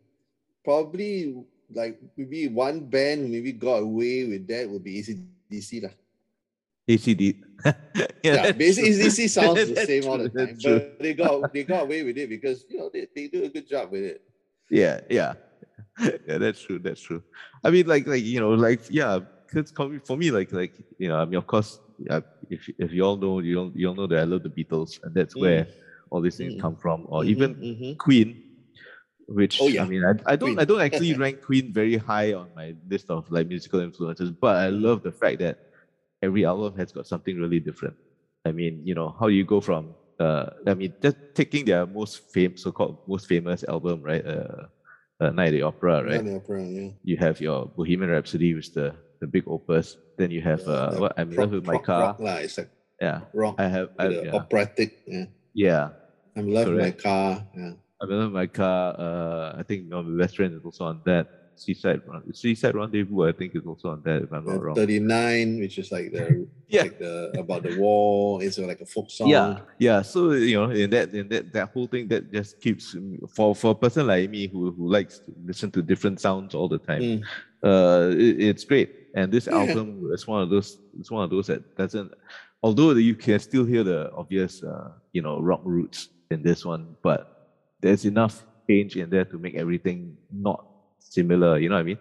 [0.65, 1.37] probably
[1.69, 5.93] like maybe one band maybe got away with that would be ACDC lah.
[6.89, 7.35] ACD.
[8.23, 8.89] yeah, basically.
[8.91, 12.29] ACDC sounds the same all the time, but they got they got away with it
[12.29, 14.21] because you know they, they do a good job with it.
[14.69, 15.33] Yeah, yeah,
[16.27, 16.37] yeah.
[16.37, 16.79] That's true.
[16.79, 17.23] That's true.
[17.63, 19.19] I mean, like, like you know, like, yeah.
[19.51, 19.71] Because
[20.05, 23.17] for me, like, like you know, I mean, of course, uh, if if you all
[23.17, 25.41] know, you all, you all know that I love the Beatles, and that's Mm.
[25.41, 25.67] where
[26.11, 26.59] all these things Mm.
[26.61, 27.97] come from, or Mhm, even mhm.
[27.97, 28.39] Queen,
[29.27, 29.83] which Oh, yeah.
[29.83, 30.59] I mean, I, I don't Queen.
[30.59, 34.57] I don't actually rank Queen very high on my list of like musical influences, but
[34.57, 35.57] I love the fact that
[36.21, 37.95] every album has got something really different.
[38.45, 42.21] I mean, you know, how you go from uh, I mean, just taking their most
[42.33, 44.25] famous, so-called most famous album, right?
[44.25, 44.67] Uh,
[45.21, 46.11] uh, Night at the Opera, right?
[46.11, 46.89] Night at the Opera, yeah.
[47.03, 49.97] You have your Bohemian Rhapsody, which is the the big opus.
[50.17, 52.15] Then you have Yeah, uh, like what I'm in love with my prog car.
[52.19, 52.41] Rock.
[52.41, 52.69] It's like
[53.01, 53.87] Yeah, rock I have.
[53.97, 54.91] I, yeah, operatic.
[55.07, 55.25] Yeah.
[55.53, 55.89] yeah.
[56.35, 57.47] I'm in love with my car.
[57.55, 57.73] Yeah.
[58.01, 58.95] I remember my car.
[58.99, 61.27] Uh, I think on the best friend is also on that.
[61.59, 64.23] Seaside Run- Seaside Rendezvous, I think, is also on that.
[64.23, 64.75] If I'm not wrong.
[64.75, 66.83] 39, which is like the Yeah.
[66.83, 68.41] like the about the war.
[68.43, 69.27] It's like a folk song.
[69.29, 70.01] Yeah, yeah.
[70.01, 72.95] So you know, in that, in that, that whole thing that just keeps
[73.35, 76.67] for for a person like me who who likes to listen to different sounds all
[76.69, 77.01] the time.
[77.01, 77.21] Mm.
[77.63, 78.95] Uh, it- it's great.
[79.15, 79.57] And this Yeah.
[79.59, 80.79] album is one of those.
[80.99, 82.11] It's one of those that doesn't.
[82.61, 86.95] Although you can still hear the obvious, uh, you know, rock roots in this one,
[87.01, 87.19] but
[87.81, 90.68] there's enough change in there to make everything not
[91.09, 91.57] similar.
[91.59, 91.99] You know what I mean?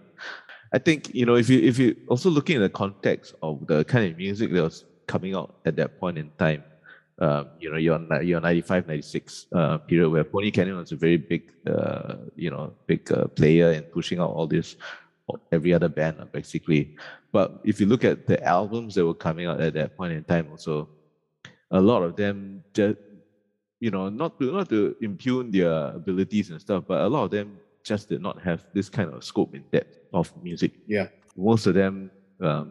[0.73, 3.85] I think you know if you if you also looking at the context of the
[3.85, 6.63] kind of music that was coming out at that point in time,
[7.21, 11.17] um, you know, your your 95, 96 uh, period where Pony Canyon was a very
[11.17, 14.77] big, uh, you know, big uh, player in pushing out all this,
[15.51, 16.97] every other band uh, basically.
[17.33, 20.23] But if you look at the albums that were coming out at that point in
[20.25, 20.89] time, also,
[21.73, 22.99] a lot of them just,
[23.81, 27.31] you know, not to not to impugn their abilities and stuff, but a lot of
[27.33, 27.59] them
[27.89, 30.73] just did not have this kind of scope in depth of music.
[30.87, 31.09] Yeah.
[31.37, 32.11] Most of them
[32.49, 32.67] um,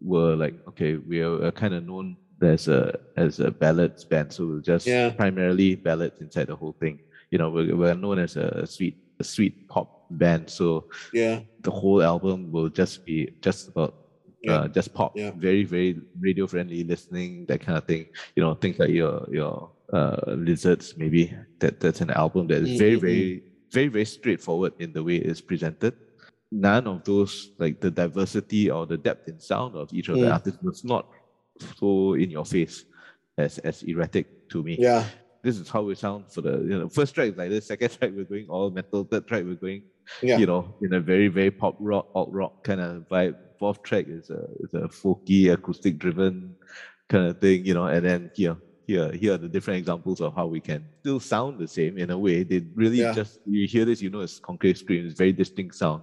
[0.00, 2.80] were like, okay, we are, kind of known as a
[3.16, 5.10] as a ballads band, so we're just Yeah.
[5.22, 6.96] primarily ballads inside the whole thing.
[7.30, 10.66] You know, we're, we're known as a sweet a sweet pop band, so
[11.14, 11.36] Yeah.
[11.66, 13.92] the whole album will just be just about
[14.42, 14.52] Yeah.
[14.52, 15.30] uh, just pop, Yeah.
[15.38, 15.90] very very
[16.26, 18.02] radio friendly listening, that kind of thing.
[18.34, 19.54] You know, things like your your
[19.98, 21.22] uh, lizards maybe
[21.60, 23.06] that that's an album that is Mm, very mm, mm.
[23.08, 25.94] very very very straightforward in the way it's presented.
[26.50, 30.26] None of those like the diversity or the depth in sound of each of the
[30.26, 30.32] Mm.
[30.34, 31.06] artists was not
[31.78, 32.84] so in your face
[33.38, 35.04] as as erratic to me Yeah.
[35.42, 37.90] this is how we sound for the you know first track is like this, second
[37.98, 39.82] track we're going all metal, third track we're going
[40.22, 40.38] Yeah.
[40.38, 43.36] you know in a very very pop rock alt rock kind of vibe.
[43.58, 46.56] Fourth track is a is a folky acoustic driven
[47.08, 48.56] kind of thing, you know, and then here,
[48.86, 52.10] here, here are the different examples of how we can still sound the same in
[52.10, 52.42] a way.
[52.42, 53.12] They really Yeah.
[53.12, 56.02] just you hear this, you know, it's concave scream, it's very distinct sound,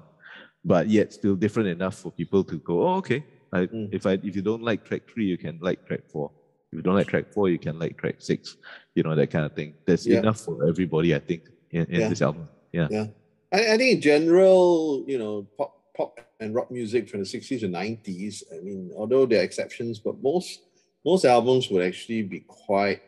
[0.63, 3.23] but yet still different enough for people to go, oh, okay.
[3.51, 3.89] I, Mm.
[3.91, 6.31] If I if you don't like track three, you can like track four.
[6.71, 8.57] If you don't like track four, you can like track six.
[8.95, 9.73] You know that kind of thing.
[9.85, 10.19] There's Yeah.
[10.19, 12.09] enough for everybody, I think, in, in Yeah.
[12.09, 12.47] this album.
[12.71, 12.87] Yeah.
[12.91, 13.07] Yeah.
[13.51, 17.63] I, I think in general, you know, pop pop and rock music from the 60s
[17.63, 20.61] and 90s, I mean, although there are exceptions, but most
[21.05, 23.01] most albums would actually be quite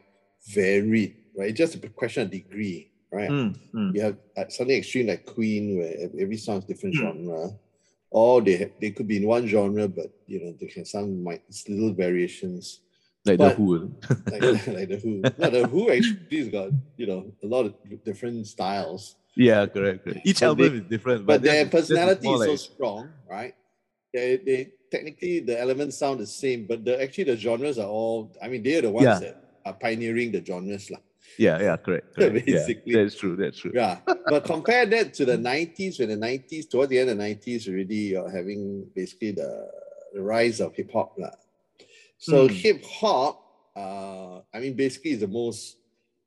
[0.53, 1.49] varied, right?
[1.49, 3.29] It's just a question of degree, right?
[3.29, 3.95] Mm, mm.
[3.95, 7.01] You have uh, something extreme like Queen, where ev- every song's different Hmm.
[7.01, 7.49] genre,
[8.09, 11.41] or they they could be in one genre, but you know they can sound might
[11.67, 12.79] little variations,
[13.25, 13.91] Like But- the Who.
[14.31, 15.21] like like the Who.
[15.37, 17.73] No, the Who actually has got you know a lot of
[18.03, 19.15] different styles.
[19.35, 20.25] Yeah, correct, correct.
[20.25, 23.09] Each But album they- is different, but, but, their is personality is so like- strong,
[23.29, 23.53] right?
[24.13, 28.35] They, they technically the elements sound the same, but the actually the genres are all.
[28.43, 29.19] I mean, they are the ones Yeah.
[29.19, 30.99] that are pioneering the genres, lah.
[31.37, 32.11] yeah, yeah, correct.
[32.15, 32.45] correct.
[32.45, 32.93] Basically.
[32.93, 33.35] yeah, that's true.
[33.37, 33.71] That's true.
[33.73, 37.23] Yeah, but compare that to the nineties, when the nineties, towards the end of the
[37.23, 39.69] nineties, already you're having basically the,
[40.13, 41.31] the rise of hip hop, lah.
[42.17, 42.53] So Hmm.
[42.53, 43.39] hip hop,
[43.75, 45.77] uh, I mean, basically is the most.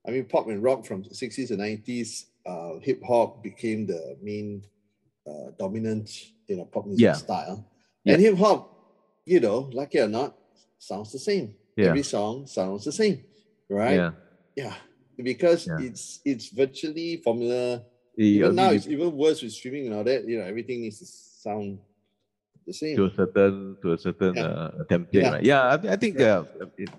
[0.06, 2.26] I mean, pop and rock from the sixties and nineties.
[2.46, 4.64] Uh, hip hop became the main
[5.26, 6.08] uh, dominant,
[6.48, 7.12] you know, pop music Yeah.
[7.14, 7.64] style.
[8.04, 8.14] Yeah.
[8.14, 8.70] And hip hop,
[9.24, 10.36] you know, like it or not,
[10.78, 11.54] sounds the same.
[11.76, 11.86] Yeah.
[11.88, 13.24] Every song sounds the same,
[13.68, 13.96] right?
[13.96, 14.12] Yeah.
[14.54, 14.74] Yeah,
[15.16, 15.80] because Yeah.
[15.80, 17.82] it's it's virtually formula.
[18.16, 20.22] Yeah, Even now, it's even worse with streaming and all that.
[20.28, 21.80] You know, everything needs to sound
[22.64, 22.94] the same.
[22.96, 24.46] to a certain to a certain Yeah.
[24.46, 25.30] uh, template, Yeah.
[25.34, 25.42] right?
[25.42, 26.44] Yeah, I, I think Yeah.
[26.60, 26.90] yeah, it,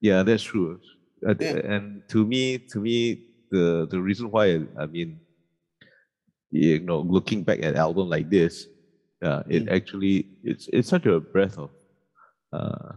[0.00, 0.80] yeah, that's true.
[1.24, 1.34] Uh.
[1.38, 5.20] And to me, to me, the the reason why I mean,
[6.50, 8.66] you know, looking back at album like this,
[9.22, 9.72] uh, it Mm.
[9.76, 11.70] actually it's it's such a breath of,
[12.52, 12.92] uh,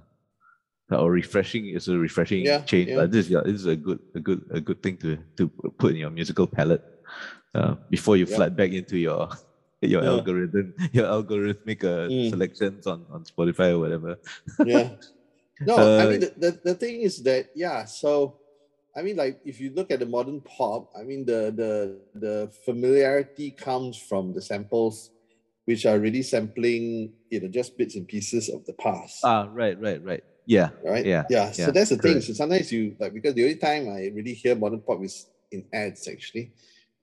[0.92, 1.68] or refreshing.
[1.76, 2.90] It's a refreshing Yeah, change.
[2.90, 2.98] yeah.
[2.98, 5.92] Like this, yeah, this is a good a good a good thing to to put
[5.92, 6.84] in your musical palette,
[7.56, 8.36] uh, before you Yeah.
[8.36, 9.30] flood back into your
[9.82, 10.10] your Yeah.
[10.10, 12.30] algorithm, your algorithmic uh, Mm.
[12.30, 14.18] selections on, on Spotify or whatever.
[14.66, 14.90] yeah.
[15.66, 18.38] No, I Uh, mean the, the, the thing is that yeah, so
[18.96, 21.74] I mean like if you look at the modern pop, I mean the the
[22.14, 25.10] the familiarity comes from the samples
[25.68, 29.20] which are really sampling, you know, just bits and pieces of the past.
[29.22, 30.24] Ah, right, right, right.
[30.46, 31.06] Yeah, right?
[31.06, 31.52] yeah, Yeah.
[31.52, 32.14] So that's the thing.
[32.24, 32.28] correct.
[32.28, 35.66] So sometimes you like because the only time I really hear modern pop is in
[35.74, 36.54] ads actually.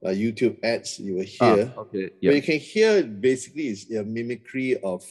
[0.03, 1.70] Uh, YouTube ads you will hear.
[1.77, 5.05] Ah, okay, But you can hear basically is a mimicry of,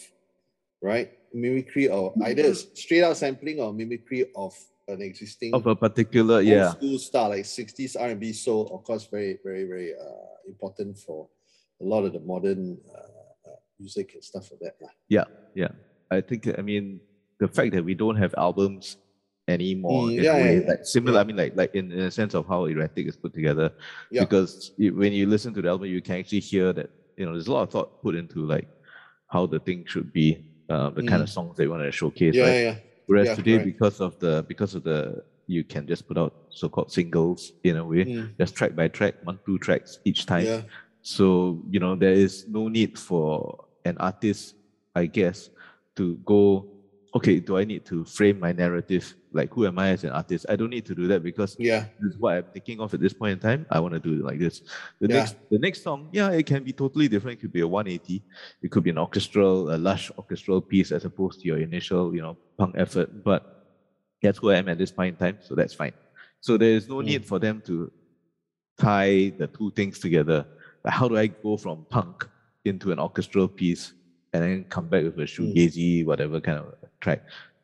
[0.82, 1.13] right?
[1.32, 4.54] Mimicry of either s- straight out sampling or mimicry of
[4.88, 9.06] an existing of a particular, old yeah, school style like 60s R&B soul, of course,
[9.06, 11.30] very, very, very uh, important for
[11.82, 13.12] a lot of the modern uh,
[13.84, 14.76] music and stuff like that.
[15.10, 15.26] yeah,
[15.62, 15.72] yeah.
[16.17, 16.86] I think I mean
[17.43, 18.86] the fact that we don't have albums
[19.48, 21.17] anymore Mm, in yeah, a way, yeah, like similar.
[21.17, 21.22] Yeah.
[21.22, 23.67] I mean, like like in, in a sense of how erratic is put together,
[24.12, 24.22] Yeah.
[24.24, 27.34] because you, when you listen to the album, you can actually hear that you know
[27.34, 28.67] there's a lot of thought put into like
[29.34, 30.28] how the thing should be,
[30.69, 32.38] uh, the kind of songs they want to showcase, Mm.
[32.38, 32.62] Yeah, right?
[32.69, 32.76] yeah.
[33.08, 33.65] Whereas today, correct.
[33.72, 35.24] because of the because of the
[35.56, 39.15] you can just put out so-called singles in a way, Mm, just track by track,
[39.24, 40.46] one two tracks each time.
[40.46, 40.62] yeah.
[41.02, 41.26] So
[41.74, 44.56] you know there is no need for an artist,
[44.96, 45.50] I guess,
[45.98, 46.67] to go.
[47.15, 49.15] Okay, do I need to frame my narrative?
[49.32, 50.48] Like, who am I as an artist?
[50.50, 51.82] I don't need to do that because Yeah.
[52.00, 53.67] this is what I'm thinking of at this point in time.
[53.69, 54.62] I want to do it like this.
[55.00, 55.17] The Yeah.
[55.17, 57.38] next, the next song, yeah, it can be totally different.
[57.38, 58.24] It could be a 180.
[58.63, 62.22] It could be an orchestral, a lush orchestral piece as opposed to your initial, you
[62.22, 63.10] know, punk effort.
[63.13, 63.43] But
[64.24, 65.93] that's where I'm at this point in time, so that's fine.
[66.39, 67.06] So there is no Mm.
[67.06, 67.91] need for them to
[68.80, 70.46] tie the two things together.
[70.84, 72.28] Like, how do I go from punk
[72.65, 73.93] into an orchestral piece
[74.34, 77.21] and then come back with a shoegazy, whatever kind of track?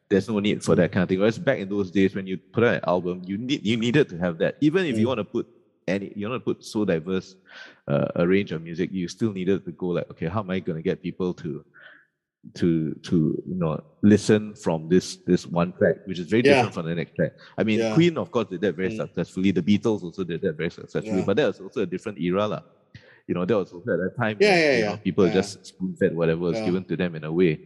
[0.09, 1.19] There's no need for that kind of thing.
[1.19, 4.09] Whereas back in those days, when you put out an album, you need you needed
[4.09, 4.55] to have that.
[4.61, 5.09] Even if you Mm.
[5.09, 5.47] want to put
[5.87, 7.35] any, you want to put so diverse
[7.87, 10.59] uh, a range of music, you still needed to go like, okay, how am I
[10.59, 11.63] going to get people to
[12.55, 16.53] to to you know listen from this this one track, which is very Yeah.
[16.53, 17.31] different from the next track.
[17.57, 17.93] I mean, Yeah.
[17.93, 18.97] Queen of course did that very Mm.
[18.97, 19.51] successfully.
[19.51, 21.25] The Beatles also did that very successfully, Yeah.
[21.25, 22.61] but that was also a different era, lah.
[23.29, 24.39] You know, that was also at that time.
[24.39, 25.29] Yeah, yeah, you know, people Yeah.
[25.29, 26.65] just spoon fed whatever was Yeah.
[26.65, 27.61] given to them in a way.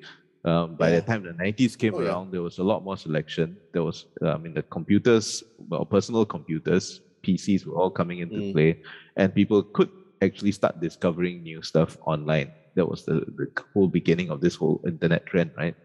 [0.45, 0.91] Um, by Yeah.
[0.91, 2.12] the time the 90s came Oh, yeah.
[2.12, 3.60] around, there was a lot more selection.
[3.73, 8.43] There was, uh, I mean, the computers, well, personal computers, PCs were all coming into
[8.43, 8.54] Mm.
[8.54, 8.78] play,
[9.15, 9.89] and people could
[10.21, 12.56] actually start discovering new stuff online.
[12.76, 15.76] That was the, the whole beginning of this whole internet trend, right?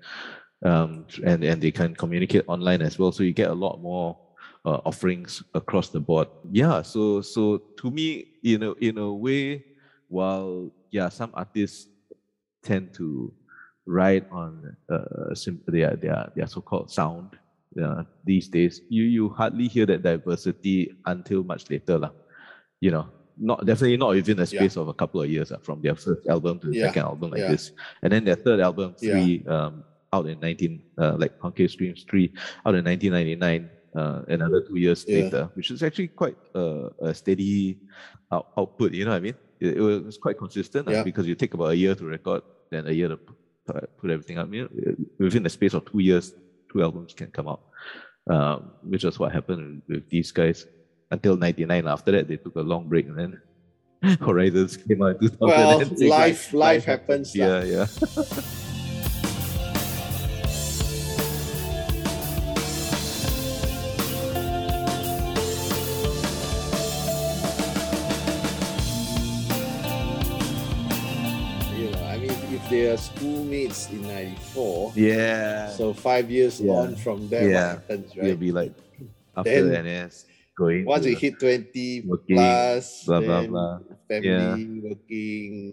[0.64, 4.16] Um, and and they can communicate online as well, so you get a lot more
[4.64, 6.28] uh, offerings across the board.
[6.42, 9.62] Yeah, so so to me, you know, in a way,
[10.08, 11.88] while yeah, some artists
[12.62, 13.32] tend to
[13.86, 15.32] write on uh,
[15.68, 17.36] their their their so-called sound
[17.80, 18.80] uh, these days.
[18.88, 22.12] You you hardly hear that diversity until much later, lah.
[22.80, 24.60] You know, not definitely not within the Yeah.
[24.64, 27.04] space of a couple of years uh, from their first album to the Yeah, second
[27.04, 27.52] album like yeah.
[27.52, 29.12] this, and then their third album, Yeah.
[29.12, 32.32] three, um, out in nineteen uh, like Concave Scream's three,
[32.64, 33.70] out in nineteen ninety nine.
[33.96, 35.24] Uh, another two years Yeah.
[35.24, 37.80] later, which is actually quite uh, a steady
[38.30, 38.92] out- output.
[38.92, 39.38] You know what I mean?
[39.60, 41.02] It, was quite consistent Yeah.
[41.02, 43.18] because you take about a year to record, then a year to
[43.66, 44.52] put, everything up.
[44.52, 46.32] You know, within the space of two years,
[46.72, 47.62] two albums can come out,
[48.30, 50.66] um, which was what happened with, these guys
[51.10, 51.86] until '99.
[51.86, 53.40] After that, they took a long break, and then
[54.20, 55.40] Horizons came out in 2006.
[55.40, 57.86] Well, like, life- life happens Yeah, yeah.
[72.88, 75.68] mean, if they are schoolmates in '94, Yeah.
[75.70, 76.72] so five years Yeah.
[76.72, 77.74] on from there, Yeah.
[77.74, 78.72] what happens, You'll be like
[79.36, 80.84] after Then- NS going.
[80.84, 83.78] Once you hit 20 working, plus, blah, blah, blah.
[84.08, 85.72] family, working,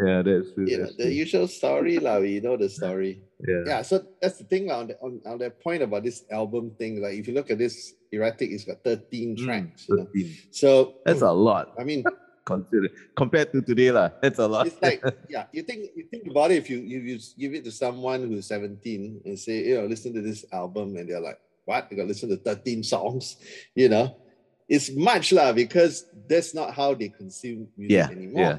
[0.00, 0.66] yeah, that's true.
[0.66, 2.18] you know, that's the usual story, lah.
[2.20, 3.20] We know the story.
[3.46, 3.62] yeah.
[3.66, 7.00] Yeah, so that's the thing on, the, on, on that point about this album thing.
[7.02, 9.86] Like, if you look at this erratic, it's got 13 Mm, tracks.
[9.88, 10.04] You know?
[10.10, 10.34] 13.
[10.50, 11.74] So That's a lot.
[11.78, 12.02] I mean,
[12.48, 14.08] Consider compared to today, lah.
[14.24, 14.64] That's a lot.
[14.64, 17.64] it's like yeah you think you think about it if you you, you give it
[17.68, 18.80] to someone who's 17
[19.28, 21.36] and say you know listen to this album and they're like
[21.68, 21.84] what?
[21.92, 23.36] You got to listen to 13 songs?
[23.76, 24.16] You know?
[24.64, 28.40] It's much lah because that's not how they consume music Yeah, anymore.
[28.40, 28.56] yeah,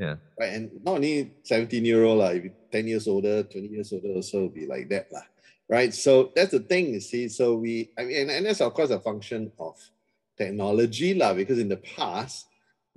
[0.00, 0.16] yeah.
[0.40, 3.92] right and not only 17 year old lah if you 10 years older 20 years
[3.92, 5.28] older also be like that lah.
[5.68, 5.92] Right?
[5.92, 7.28] So that's the thing you see.
[7.28, 9.76] So we i mean and, and that's of course a function of
[10.40, 12.47] technology lah because in the past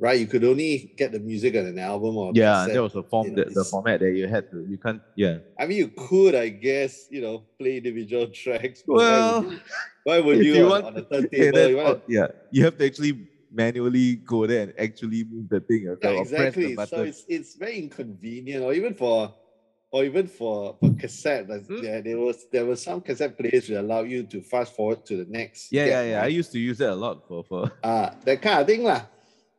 [0.02, 2.94] right you could only get the music on an album or yeah, cassette that was
[2.98, 4.66] the form, you know, that, the format that you had to.
[4.68, 5.00] You can't.
[5.16, 5.38] Yeah.
[5.62, 8.82] I mean, you could, I guess, you know, play individual tracks.
[8.88, 9.60] Well, why would you,
[10.04, 11.52] why would you, you on, want on a turntable?
[11.54, 13.14] That's you wanna- yeah, you have to actually
[13.54, 16.86] manually go there and actually move the thing yourself yeah, or press the exactly.
[16.88, 19.36] So it's it's very inconvenient, or even for,
[19.92, 21.46] or even for for cassette.
[21.48, 21.84] Like, Hmm.
[21.84, 25.18] yeah, there was there was some cassette players that allow you to fast forward to
[25.24, 25.70] the next.
[25.72, 26.24] yeah, yeah, yeah.
[26.24, 27.70] I used to use that a lot for for.
[27.84, 29.06] uh, that kind of thing lah.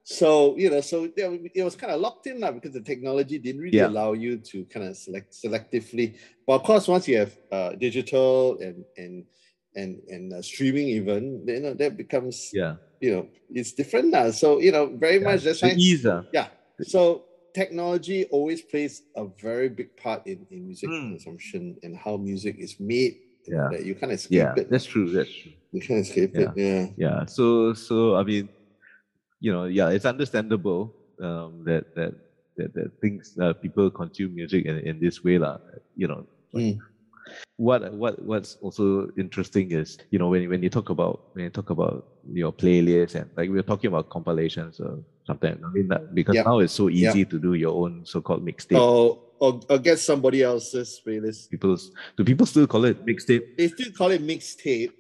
[0.05, 3.61] So you know, so it was kind of locked in now because the technology didn't
[3.61, 3.87] really Yeah.
[3.89, 6.17] allow you to kind of select selectively.
[6.47, 9.25] But of course, once you have uh, digital and and
[9.77, 12.77] and and uh, streaming, even you know that becomes Yeah.
[13.01, 14.31] you know it's different now.
[14.33, 15.69] So you know, very much that's The
[16.03, 16.11] why.
[16.11, 16.23] ah.
[16.33, 16.49] Yeah.
[16.83, 21.11] So technology always plays a very big part in, in music Hmm.
[21.15, 23.15] consumption and how music is made.
[23.47, 23.69] Yeah.
[23.71, 24.71] That you can't escape Yeah, it.
[24.71, 25.11] that's true.
[25.13, 25.53] That's true.
[25.73, 26.41] You can't escape Yeah.
[26.41, 26.51] it.
[26.57, 26.87] Yeah.
[26.97, 27.25] Yeah.
[27.27, 28.49] So so I mean,
[29.43, 32.15] you know, yeah, it's understandable um, that that
[32.57, 35.59] that, that things uh, people consume music in, in this way, lah.
[35.99, 36.23] You know,
[36.55, 36.79] like, Mm.
[37.57, 41.51] what what what's also interesting is you know when when you talk about when you
[41.51, 45.55] talk about your playlist and like we are talking about compilations or something.
[45.59, 46.47] I mean that because Yeah.
[46.47, 47.11] now it's so Yeah.
[47.11, 48.79] easy to do your own so-called mixtape.
[48.79, 51.51] Or, or or get somebody else's playlist.
[51.51, 53.43] People's do people still call it mixtape?
[53.59, 54.93] They still call it mixtape.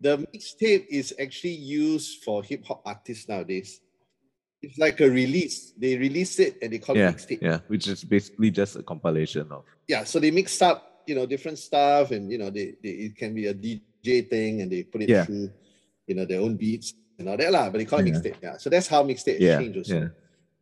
[0.00, 3.80] The mixtape is actually used for hip hop artists nowadays.
[4.62, 5.72] It's like a release.
[5.76, 7.40] They release it and they call Yeah, it mixtape.
[7.40, 11.24] yeah, which is basically just a compilation of yeah so they mixed up you know
[11.26, 14.82] different stuff and you know they, they it can be a dj thing and they
[14.84, 15.24] put it Yeah.
[15.24, 15.50] through
[16.06, 18.12] you know their own beats and all that lah, but they call it Yeah.
[18.12, 20.08] mixtape yeah so that's how mixtape yeah, changed also yeah,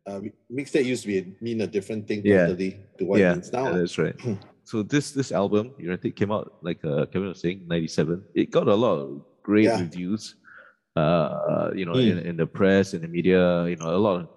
[0.07, 0.33] uh, mi-
[0.63, 2.47] mixtape used to be mean a different thing Yeah.
[2.47, 4.15] totally to what yeah, it means now yeah, that's right.
[4.63, 8.23] so this this album, you know, Erratic, came out like uh, Kevin was saying, '97.
[8.33, 10.35] It got a lot of great reviews.
[10.95, 12.11] Uh, you know, Mm.
[12.11, 14.21] in, in the press, in the media, you know, a lot.
[14.21, 14.27] Of,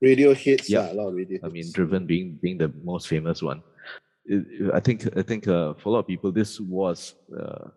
[0.00, 0.92] radio hits Yeah.
[0.92, 1.44] a lot of radio Hits.
[1.44, 1.66] I mean.
[1.72, 3.62] Driven being being the most famous one.
[4.72, 7.68] I think I think uh, for a lot of people, this was uh,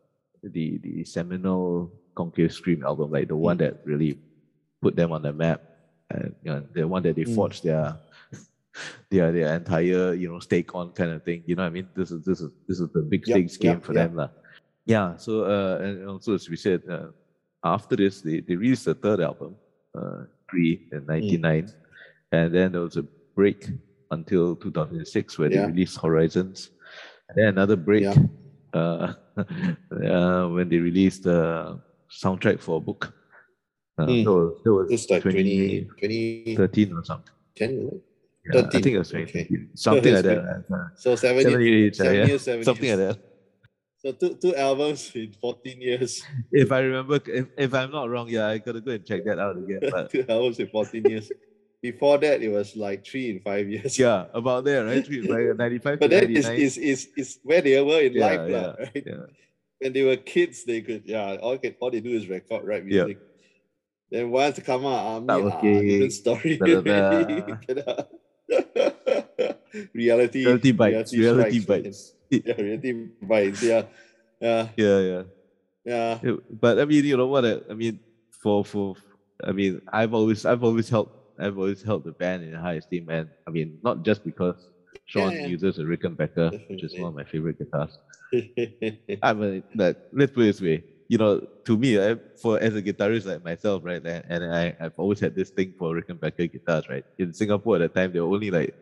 [0.43, 3.47] the the seminal Concave Scream album, like the Mm.
[3.49, 4.19] one that really
[4.81, 5.59] put them on the map,
[6.11, 7.35] and you know, the one that they Mm.
[7.35, 7.97] forged their
[9.11, 11.43] their their entire you know stake on kind of thing.
[11.47, 13.57] You know, what I mean, this is this is this is the big Yep, stakes
[13.57, 14.07] game yep, for yep.
[14.07, 14.29] them, lah.
[14.85, 15.17] Yeah.
[15.17, 17.09] So uh, and also as we said, uh,
[17.63, 19.55] after this, they they released the third album,
[19.95, 21.69] uh, Three in '99,
[22.31, 23.05] and then there was a
[23.35, 23.69] break
[24.11, 25.61] until 2006 where Yeah.
[25.65, 26.69] they released Horizons,
[27.29, 28.15] and then another break Yeah.
[28.73, 31.79] uh, uh, when they released the
[32.11, 33.13] soundtrack for a book.
[33.97, 34.25] Uh, Mm.
[34.25, 37.33] was, that was it's like 20 2013 20 or something.
[37.55, 38.01] 10 isn't it?
[38.53, 39.45] Yeah, I think it was okay.
[39.45, 39.69] 2013.
[39.75, 40.91] Something like that.
[40.95, 43.32] so seven, seven years, years, uh, seven years something like that.
[44.03, 48.27] So two, two albums in 14 years If I remember, if, if I'm not wrong,
[48.29, 49.79] yeah, I gotta go and check that out again.
[49.89, 51.31] But two albums in 14 years
[51.81, 55.05] before that it was like three in five years yeah, about there, right?
[55.05, 58.49] Three- like 95 but that is, is is is where they were in Yeah, life,
[58.49, 59.03] yeah, right?
[59.05, 59.25] yeah.
[59.79, 62.87] when they were kids, they could yeah, all can all they do is record, write
[62.87, 63.05] Yeah.
[64.11, 66.57] Then once they come out, army, Start ah, different story.
[69.93, 71.13] reality, Reality bites.
[71.13, 72.13] Reality bites.
[72.45, 73.61] Yeah, reality bites.
[73.63, 73.83] Yeah,
[74.41, 75.23] yeah, Yeah, yeah.
[75.85, 76.19] yeah.
[76.23, 77.45] Yeah, But I mean, you know what?
[77.45, 77.99] I, I mean,
[78.41, 78.95] for for
[79.43, 81.09] I mean, I've always I've always held
[81.39, 84.55] I've always held the band in high esteem, and I mean, not just because
[85.05, 85.47] Sean yeah.
[85.47, 87.97] uses a Rickenbacker, which is one of my favorite guitars.
[89.21, 90.83] I mean, but let's put it this way.
[91.09, 94.75] You know, to me, I, for as a guitarist like myself, right, and, and I,
[94.79, 97.05] I've always had this thing for Rickenbacker guitars, right.
[97.17, 98.73] In Singapore at the time, there were only like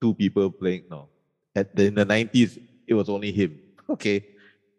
[0.00, 0.84] two people playing.
[0.90, 1.08] No,
[1.56, 2.58] at the, in the nineties,
[2.88, 3.58] it was only him.
[3.90, 4.22] Okay,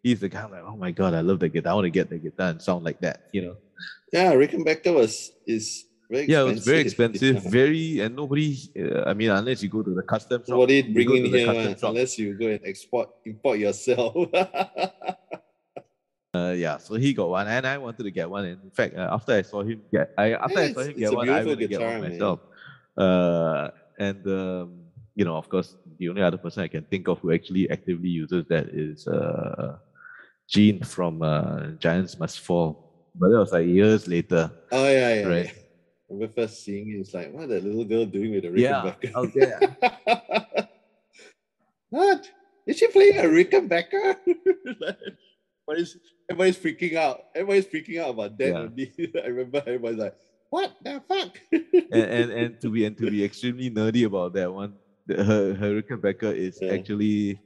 [0.04, 1.72] he's the guy I'm like, oh my god, I love the guitar.
[1.72, 3.22] I want to get the guitar and sound like that.
[3.34, 3.56] You know.
[4.14, 6.52] yeah, Rickenbacker was is very Yeah, expensive.
[6.52, 8.54] it was very expensive, very, and nobody.
[8.78, 11.76] Uh, I mean, unless you go to the custom shop, Nobody you bring in here
[11.76, 11.90] shop.
[11.90, 14.14] unless you go and export import yourself.
[16.32, 18.46] Uh, yeah, so he got one, and I wanted to get one.
[18.46, 20.96] And in fact, uh, after I saw him get, I after Yeah, I saw him
[20.96, 22.12] get one, I to get one man.
[22.12, 22.40] myself.
[22.96, 24.79] Uh, and um,
[25.20, 28.08] you know, of course, the only other person I can think of who actually actively
[28.08, 29.76] uses that is uh,
[30.48, 33.10] Gene from uh, Giants Must Fall.
[33.14, 34.50] But that was like years later.
[34.72, 35.28] oh yeah, yeah.
[35.28, 35.46] Right.
[35.46, 35.52] yeah.
[35.52, 38.82] I remember first seeing it, it's like, what that little girl doing with a Yeah,
[38.82, 39.12] Rickenbacker?
[39.14, 40.70] out there.
[41.90, 42.32] what?
[42.66, 44.16] Is she playing a Rickenbacker?
[45.68, 45.98] everybody's,
[46.32, 47.26] everybody's freaking out.
[47.36, 48.48] Everybody's freaking out about that.
[48.48, 48.58] Yeah.
[48.58, 49.12] only.
[49.24, 50.16] I remember everybody's like,
[50.50, 51.38] what the fuck?
[51.52, 54.74] and, and and to be and to be extremely nerdy about that one,
[55.10, 56.74] her her Rickenbacker is Yeah.
[56.74, 57.42] actually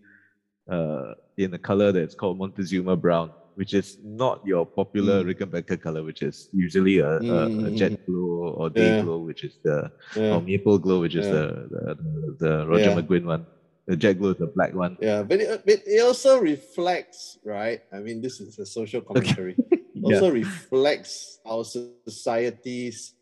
[0.69, 5.27] uh in a color that's called Montezuma brown, which is not your popular Mm.
[5.33, 9.01] Rickenbacker color, which is usually a, a, a Mm, jet glow or day Yeah.
[9.03, 10.35] glow, which is the yeah.
[10.35, 11.31] or maple glow, which is Yeah.
[11.31, 11.97] the, the
[12.39, 12.91] the Roger.
[12.91, 13.45] McGuinn one.
[13.87, 14.95] The jet glow is the black one.
[15.01, 17.81] Yeah, but it, but it also reflects, right?
[17.91, 19.57] I mean, this is a social commentary.
[19.95, 20.17] Yeah.
[20.19, 23.13] Also reflects our society's,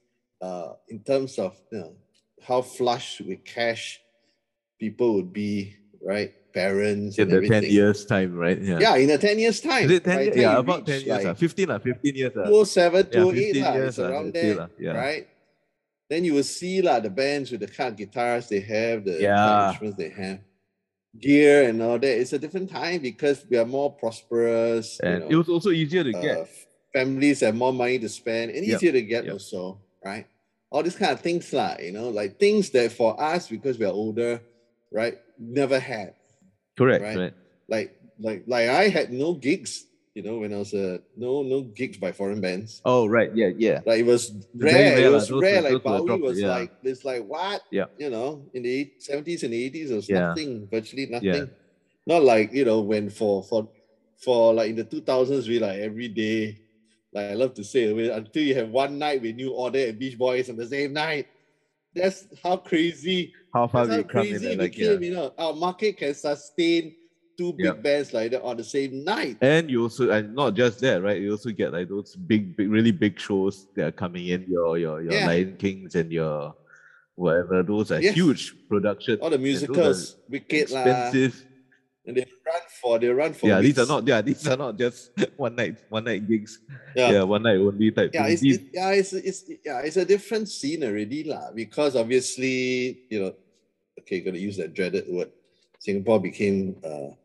[0.42, 1.94] uh, in terms of you know
[2.42, 4.00] how flush with cash
[4.82, 6.34] people would be, right?
[6.52, 7.62] Parents In the everything.
[7.62, 8.60] ten years time, right?
[8.60, 8.80] Yeah.
[8.82, 9.86] Yeah, in a ten years time.
[9.86, 10.36] Is it ten by years?
[10.36, 11.24] Yeah, about ten years.
[11.24, 11.34] like, ah.
[11.38, 12.34] Fifteen lah, fifteen years.
[12.36, 12.50] ah.
[12.50, 14.92] 207, Yeah, 208 15 lah, years, it's ah, around there, yeah.
[14.98, 15.24] right?
[16.10, 19.22] Then you will see lah the bands with the kind of guitars they have, the
[19.24, 19.70] Yeah.
[19.72, 20.40] instruments they have,
[21.16, 22.16] gear and all that.
[22.20, 25.00] It's a different time because we are more prosperous.
[25.00, 26.50] you know, it was also easier to uh, get.
[26.92, 29.40] families have more money to spend and Yep, easier to get yep.
[29.40, 30.28] also, right?
[30.68, 33.88] All these kind of things lah, you know, like things that for us because we
[33.88, 34.44] are older,
[34.92, 36.16] right, never had.
[36.78, 37.18] Correct, right?
[37.18, 37.34] right.
[37.68, 41.62] Like like like I had no gigs, you know, when I was uh, no no
[41.62, 42.82] gigs by foreign bands.
[42.86, 43.34] Oh, right.
[43.36, 43.80] Yeah, yeah.
[43.86, 44.74] Like it was rare.
[44.74, 45.62] rare It was rare.
[45.62, 46.50] Like Bowie was yeah.
[46.50, 47.62] like it's like what?
[47.72, 47.86] Yeah.
[47.98, 50.28] You know, in the seventies and eighties, there was Yeah.
[50.28, 51.34] nothing, virtually nothing.
[51.34, 51.46] Yeah.
[52.06, 53.70] Not like you know when for for
[54.18, 56.60] for like in the two thousands, we like every day.
[57.14, 60.18] Like I love to say, until you have one night with New Order and Beach
[60.18, 61.28] Boys on the same night.
[61.96, 63.34] That's how crazy.
[63.54, 65.02] How far That's how come in crazy it like, became.
[65.04, 65.10] yeah.
[65.10, 66.96] You know, our market can sustain
[67.38, 67.74] two big Yeah.
[67.74, 69.38] bands like that on the same night.
[69.42, 71.20] And you also, and not just that, right?
[71.22, 74.46] You also get like those big, big, really big shows that are coming in.
[74.48, 75.28] Your your your Yeah.
[75.28, 76.56] Lion Kings and your
[77.16, 77.62] whatever.
[77.64, 78.16] Those are Yes.
[78.16, 79.20] huge productions.
[79.22, 81.46] All the and those are musicals, Wicked expensive.
[82.12, 83.48] And they run for they run for.
[83.48, 84.04] Yeah, these are not.
[84.06, 86.60] Yeah, these are not just one night, one night gigs.
[86.96, 87.12] Yeah.
[87.12, 88.12] Yeah, one night only type.
[88.14, 91.52] yeah, it's, it, yeah, it's, it's yeah, it's a different scene already, lah.
[91.56, 93.34] Because obviously, you know,
[94.04, 95.32] okay, gonna use that dreaded word.
[95.80, 97.18] Singapore became a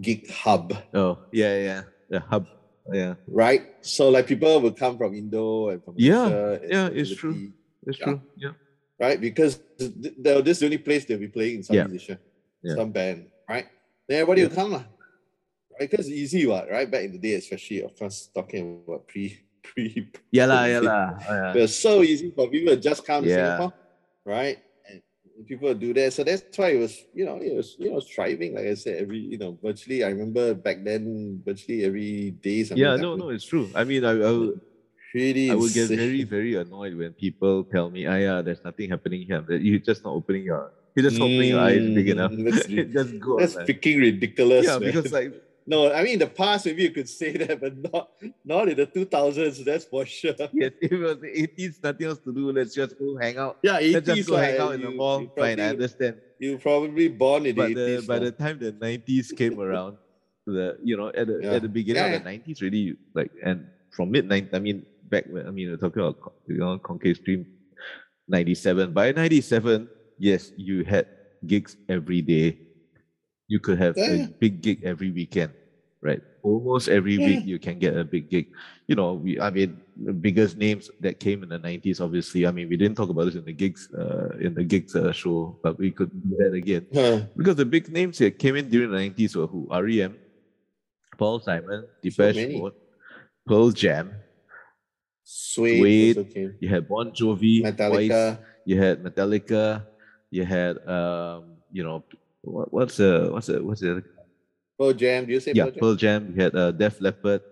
[0.00, 2.46] gig hub, oh, yeah, yeah, the hub.
[2.90, 3.70] Yeah, right?
[3.82, 7.52] So like people will come from Indo and from Yeah, yeah, it's true.
[7.86, 8.04] it's Yeah.
[8.04, 8.20] true.
[8.34, 8.52] Yeah,
[8.98, 9.20] right?
[9.20, 11.84] Because th- th- this is the only place they'll be playing in Yeah.
[11.86, 12.18] Southeast Asia,
[12.64, 12.74] Yeah.
[12.74, 13.66] some band, right?
[14.10, 14.48] Then everybody Yeah.
[14.50, 14.84] will come, lah.
[15.78, 15.86] Right?
[15.86, 16.90] Because it's easy, what, right?
[16.90, 20.90] Back in the day, especially, of course, talking about pre pre yeah lah, yeah COVID.
[20.90, 21.06] lah.
[21.30, 21.54] Yeah.
[21.54, 23.54] It was so easy for people to just come to Yeah.
[23.54, 23.70] Singapore,
[24.26, 24.58] right?
[24.90, 24.98] And
[25.46, 26.10] people do that.
[26.10, 28.58] So that's why it was, you know, it was, you know, thriving.
[28.58, 30.02] Like I said, every, you know, virtually.
[30.02, 32.66] I remember back then, virtually every day.
[32.66, 33.70] something Yeah, no, no, it's true.
[33.78, 34.58] I mean, I, I would,
[35.14, 38.90] Pretty I would get very, very annoyed when people tell me, "Ah, yeah, there's nothing
[38.90, 39.42] happening here.
[39.58, 42.32] You're just not opening your, you're just opening your eyes big Mm, enough.
[42.36, 42.66] that's
[42.98, 43.38] just go.
[43.38, 43.66] That's man.
[43.66, 44.66] freaking ridiculous.
[44.66, 44.92] yeah, man.
[44.92, 45.32] because like,
[45.66, 48.10] no, I mean in the past maybe you could say that, but not
[48.44, 49.64] not in the two thousands.
[49.64, 50.34] That's for sure.
[50.52, 52.50] yes, if it was the 80s, nothing else to do.
[52.52, 53.58] Let's just go hang out.
[53.62, 53.94] Yeah, eighties.
[53.94, 55.20] Let's just eighties go hang out in the mall.
[55.22, 56.16] You Fine, I understand.
[56.38, 58.06] you probably born in But the eighties.
[58.06, 59.96] by the time the 90s came around,
[60.46, 61.52] the you know at the Yeah.
[61.54, 64.86] at the beginning Yeah, of the 90s, really like and from mid 90s, I mean
[65.08, 66.18] back when I mean we're talking about
[66.48, 67.46] you know Concave Scream
[68.28, 68.92] 97.
[68.92, 69.88] By 97,
[70.20, 71.06] yes, you had
[71.48, 72.60] gigs every day.
[73.48, 74.28] You could have Yeah.
[74.28, 75.52] a big gig every weekend.
[76.02, 76.22] right?
[76.40, 78.48] Almost every week you can get a big gig.
[78.88, 82.46] You know, we I mean the biggest names that came in the 90s, obviously.
[82.48, 85.12] I mean, we didn't talk about this in the gigs uh, in the gigs uh,
[85.12, 86.88] show, but we could do that again.
[86.88, 87.28] Huh.
[87.36, 89.68] Because the big names that came in during the 90s were who?
[89.68, 90.16] REM,
[91.20, 92.56] Paul Simon, Depeche many.
[92.56, 92.72] Mode,
[93.44, 94.08] Pearl Jam,
[95.22, 96.54] Suede, also came.
[96.64, 98.38] you had Bon Jovi, Metallica.
[98.64, 99.84] you had Metallica,
[100.30, 102.04] you had um, you know,
[102.42, 104.02] what, what's the what's the what's the
[104.78, 105.26] Pearl Jam.
[105.26, 105.80] Do you say yeah, Pearl Jam?
[105.80, 106.32] Pearl Jam.
[106.34, 107.42] We had uh, Def Leppard.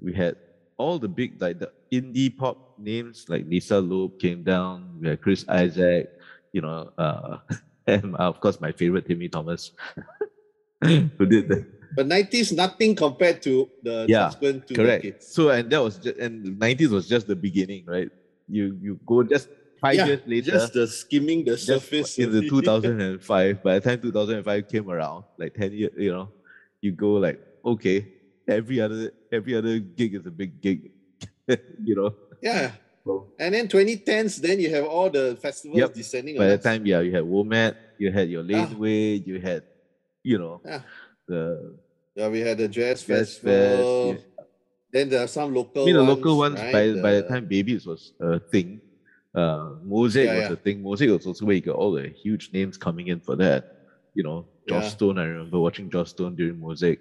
[0.00, 0.36] We had
[0.78, 4.98] all the big like the indie pop names like Lisa Loeb came down.
[5.00, 6.06] We had Chris Isaak.
[6.52, 7.38] You know, uh,
[7.86, 9.72] and uh, of course my favorite Timmy Thomas,
[10.82, 15.00] who did that But 90s, nothing compared to the Yeah, subsequent two correct.
[15.00, 15.32] decades.
[15.32, 18.08] So and that was just and nineties was just the beginning, right?
[18.48, 19.48] You you go just
[19.80, 20.50] five Yeah, years later.
[20.52, 22.18] Just the skimming the surface.
[22.18, 26.28] in the 2005 by the time 2005 came around like 10 years you know
[26.80, 28.06] you go like okay
[28.48, 30.90] every other every other gig is a big gig
[31.84, 32.72] you know yeah.
[33.04, 35.94] so And then 2010s, then you have all the festivals Yep.
[35.94, 38.46] descending by the time yeah you had WOMAD you had your Ah.
[38.50, 39.62] laneway you had
[40.22, 40.82] you know Yeah.
[41.28, 41.40] the
[42.16, 44.16] Yeah, we had the jazz, Jazz festival.
[44.16, 44.24] Fest,
[44.92, 46.16] Then there are some local I mean the ones.
[46.16, 46.72] local ones right?
[46.72, 48.80] by by the time Baybeats was a thing
[49.36, 52.50] uh mosaic Yeah, was a thing mosaic was also where you got all the huge
[52.52, 53.64] names coming in for that
[54.14, 57.00] you know Joss Stone i remember watching Joss Stone during mosaic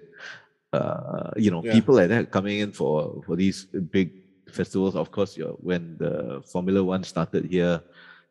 [0.73, 4.11] uh you know people like that coming in for for these big
[4.49, 7.81] festivals of course you when the formula one started here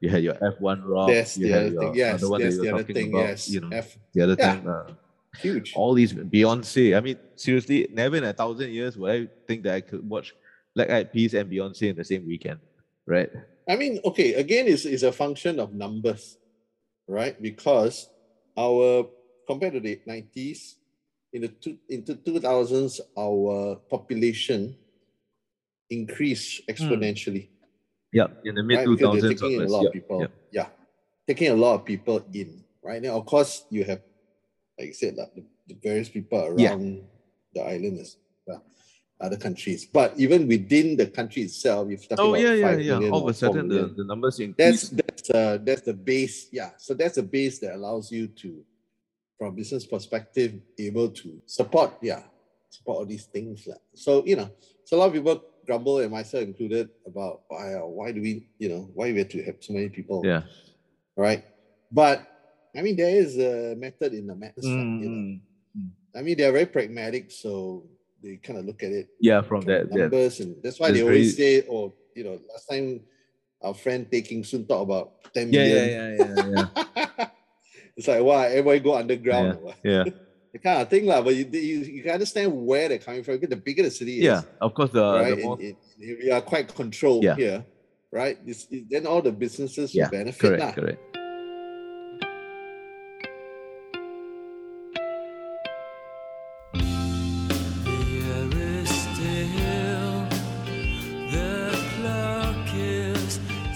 [0.01, 1.95] you had your f1 rock That's you the had other your thing.
[1.95, 3.09] Yes, other one that you the were other talking thing.
[3.15, 3.49] about yes.
[3.49, 4.53] you know F, the other Yeah.
[4.53, 4.93] time uh,
[5.41, 5.73] huge.
[5.75, 6.97] all these Beyonce.
[6.97, 10.35] I mean, seriously, never in a thousand years would I think that I could watch
[10.75, 12.61] Black Eyed Peas and Beyonce in the same weekend,
[13.07, 13.31] right?
[13.69, 16.39] I mean, okay, again, it's, it's a function of numbers,
[17.09, 17.41] right?
[17.41, 18.09] Because
[18.59, 19.07] our,
[19.47, 20.75] compared to the 90s,
[21.33, 24.77] in the two, into 2000s, our population
[25.91, 26.71] increased hmm.
[26.73, 27.49] exponentially.
[28.12, 28.85] Yeah, in the mid right?
[28.85, 30.27] two Because they're taking a lot of people.
[30.53, 30.69] Yeah,
[31.27, 33.03] taking a lot of people in, right?
[33.03, 34.03] Now, of course, you have,
[34.79, 37.03] like you said, like, the, the various people around Yeah.
[37.55, 38.62] the island as well,
[39.21, 39.87] other countries.
[39.87, 42.93] But even within the country itself, you've talking Oh about yeah, yeah, five yeah.
[42.99, 44.89] million All of a sudden, the, the numbers that's increase.
[44.91, 46.49] that's that's uh that's the base.
[46.53, 48.65] Yeah, so that's the base that allows you to,
[49.39, 51.93] from a business perspective, able to support.
[52.03, 52.23] Yeah,
[52.71, 53.67] support all these things.
[53.67, 53.79] lah.
[53.95, 54.51] So you know,
[54.85, 58.49] so a lot of people grumble, and myself included, about why uh, why do we
[58.59, 60.43] you know why we have to have so many people Yeah.
[61.17, 61.45] right?
[61.91, 62.27] But
[62.77, 64.67] I mean, there is a method in the madness.
[64.67, 65.23] lah, you know.
[65.23, 65.41] Mm,
[65.79, 65.91] mm.
[66.17, 67.87] I mean, they're very pragmatic, so
[68.25, 69.93] they kind of look at it Yeah, from that.
[69.93, 73.01] numbers, and that's why It's they always say, "Oh, you know, last time
[73.61, 75.85] our friend taking soon talk about ten yeah, million.
[75.89, 77.27] yeah, yeah, yeah, yeah.
[77.97, 79.77] it's like, wow, everybody go underground, what?
[79.85, 80.05] yeah.
[80.53, 81.20] the kind of thing, lah.
[81.20, 83.39] But you, you you can understand where they're coming from.
[83.41, 85.37] The bigger the city is, Yeah, of course, the, right?
[85.37, 85.59] the more.
[85.61, 87.37] and, and we are quite controlled Yeah.
[87.37, 87.64] here,
[88.12, 88.41] right?
[88.45, 90.72] This, then all the businesses Yeah, will benefit, correct, lah.
[90.72, 91.01] correct.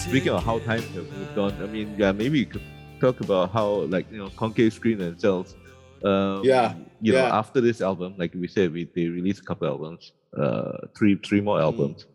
[0.09, 2.63] Speaking of how times have moved on, I mean, yeah, maybe you could
[3.01, 5.55] talk about how, like, you know, Concave Scream themselves.
[6.05, 9.69] Um, Yeah, You know, after this album, like we said, we they released a couple
[9.69, 12.07] albums, uh, three three more albums,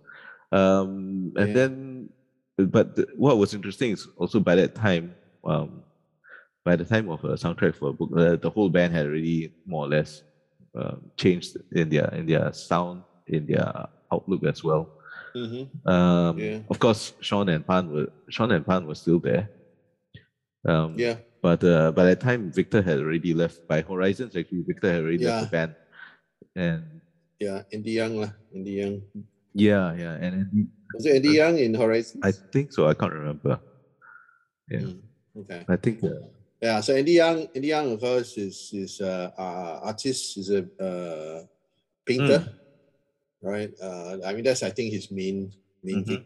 [0.52, 1.48] um, and Mm.
[1.48, 1.54] Yeah.
[1.54, 2.10] then,
[2.76, 5.14] but the, what was interesting is also by that time,
[5.46, 5.84] um,
[6.66, 9.54] by the time of a soundtrack for a book, uh, the whole band had already
[9.66, 10.24] more or less
[10.80, 13.68] um, changed in their in their sound, in their
[14.12, 14.84] outlook as well.
[15.36, 15.70] Mhm.
[15.88, 16.60] Um, Yeah.
[16.70, 19.50] Of course, Sean and Pan were Sean and Pan were still there.
[20.66, 21.18] Um, Yeah.
[21.42, 23.60] But uh, by that time, Victor had already left.
[23.68, 25.76] By Horizons, actually, Victor had already left the band.
[26.56, 27.02] And
[27.40, 28.32] Yeah, Andy Yang, lah.
[28.56, 28.96] Andy Yang.
[29.52, 30.62] yeah, yeah, and Andy,
[30.96, 32.24] Was it Andy Yang in Horizons?
[32.24, 32.88] I think so.
[32.88, 33.60] I can't remember.
[34.72, 35.02] Yeah, Mm,
[35.44, 35.62] okay.
[35.68, 36.04] I think.
[36.04, 36.32] Uh,
[36.64, 40.64] Yeah, so Andy Yang, Andy Yang, of course, is is uh, uh artist, is a
[40.80, 41.44] uh,
[42.08, 42.56] painter, Mm.
[43.44, 43.70] Right?
[43.82, 45.52] Uh, I mean that's I think his main
[45.84, 46.08] main Mhm.
[46.08, 46.24] thing.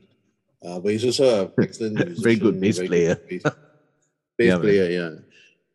[0.64, 3.16] Uh, but he's also an excellent musician, Very good bass player.
[3.30, 3.44] bass,
[4.38, 4.62] bass Yeah, man.
[4.62, 5.12] player, yeah.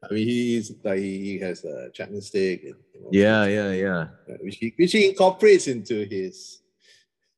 [0.03, 4.01] I mean he's like he has a Chapman stick, and, you know, yeah, yeah, yeah.
[4.31, 6.63] uh, which he which he incorporates into his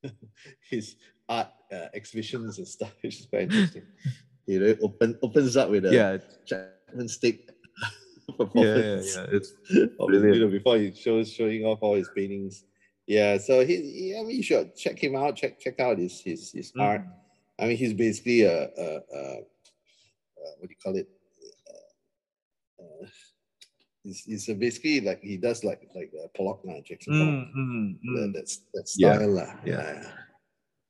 [0.71, 0.97] his
[1.29, 3.83] art uh, exhibitions and stuff, which is quite interesting.
[4.47, 7.51] you know, open opens up with a Yeah, Chapman stick
[8.55, 9.27] yeah, yeah, yeah.
[9.37, 9.53] It's
[9.99, 10.35] Brilliant.
[10.35, 12.65] you know, before he shows showing off all his paintings.
[13.07, 15.37] Yeah, so he, he I mean, you should check him out.
[15.37, 16.81] Check check out his his, his Mm.
[16.83, 17.03] art.
[17.59, 21.09] I mean, he's basically a, a, a, a what do you call it?
[21.69, 23.07] Uh, uh,
[24.05, 27.49] It's, it's a basically like he does like like uh, Pollock now, Jackson Pollock.
[27.57, 29.51] Mm, that's that Yeah, style lah.
[29.65, 30.01] yeah.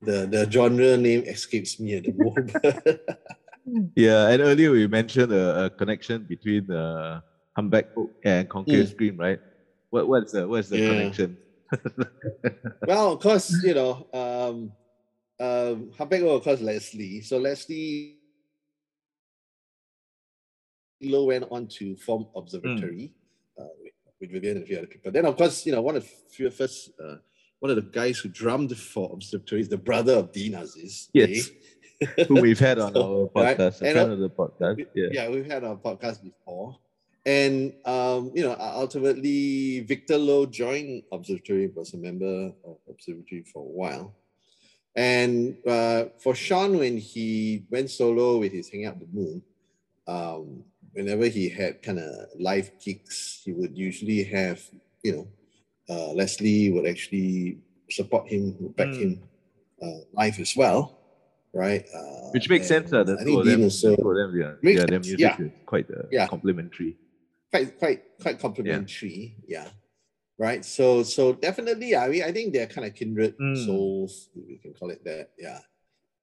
[0.03, 2.51] The the genre name escapes me at the moment.
[3.97, 7.21] Yeah, and earlier we mentioned a, a connection between uh,
[7.57, 8.91] Humpback Oak and Concave Mm.
[8.93, 9.41] Scream, right?
[9.89, 10.89] What what's the what's the Yeah.
[10.91, 11.39] connection?
[12.87, 14.73] well, of course, you know, um,
[15.41, 17.21] um, Oak, of course, Leslie.
[17.23, 18.19] So Leslie
[21.03, 23.13] Low went on to form Observatory
[23.59, 23.65] uh,
[24.21, 25.13] with, Vivian and a few other people.
[25.13, 27.17] Then, of course, you know, one of the few first, uh,
[27.59, 31.11] one of the guys who drummed for Observatory is the brother of Dean Aziz.
[31.13, 31.51] Yes.
[32.01, 32.25] eh?
[32.29, 34.87] Who we've had on So, our right, podcast, a and, friend of the podcast.
[34.95, 35.09] Yeah.
[35.13, 36.77] yeah, we've had our podcast before.
[37.27, 43.61] And um, you know, ultimately Victor Lowe joined Observatory, was a member of Observatory for
[43.61, 44.15] a while.
[44.97, 49.43] And uh, for Sean, when he went solo with his Hang Out the Moon,
[50.07, 54.63] um, whenever he had kind of live gigs, he would usually have,
[55.03, 55.29] you know,
[55.89, 57.59] uh, Leslie would actually
[57.91, 59.01] support him, would back Mm.
[59.01, 59.23] him
[59.83, 60.97] uh, live as well,
[61.53, 61.85] right?
[61.93, 62.93] Uh, Which makes sense.
[62.93, 65.37] Uh, I think Dean also them, yeah, yeah, their music yeah.
[65.41, 66.27] is quite uh, Yeah.
[66.29, 66.97] complementary.
[67.55, 69.37] Quite quite quite complementary.
[69.47, 69.69] Yeah.
[70.39, 70.65] Right.
[70.65, 73.55] So so definitely, I mean, I think they're kind of kindred Mm.
[73.65, 74.31] souls.
[74.35, 75.31] We can call it that.
[75.39, 75.61] Yeah.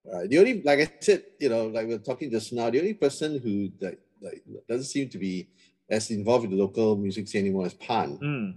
[0.03, 0.27] Right.
[0.29, 2.95] The only, like I said, you know, like we are talking just now, the only
[2.95, 5.47] person who like, like doesn't seem to be
[5.89, 8.17] as involved in the local music scene anymore is Pan.
[8.19, 8.49] Mm.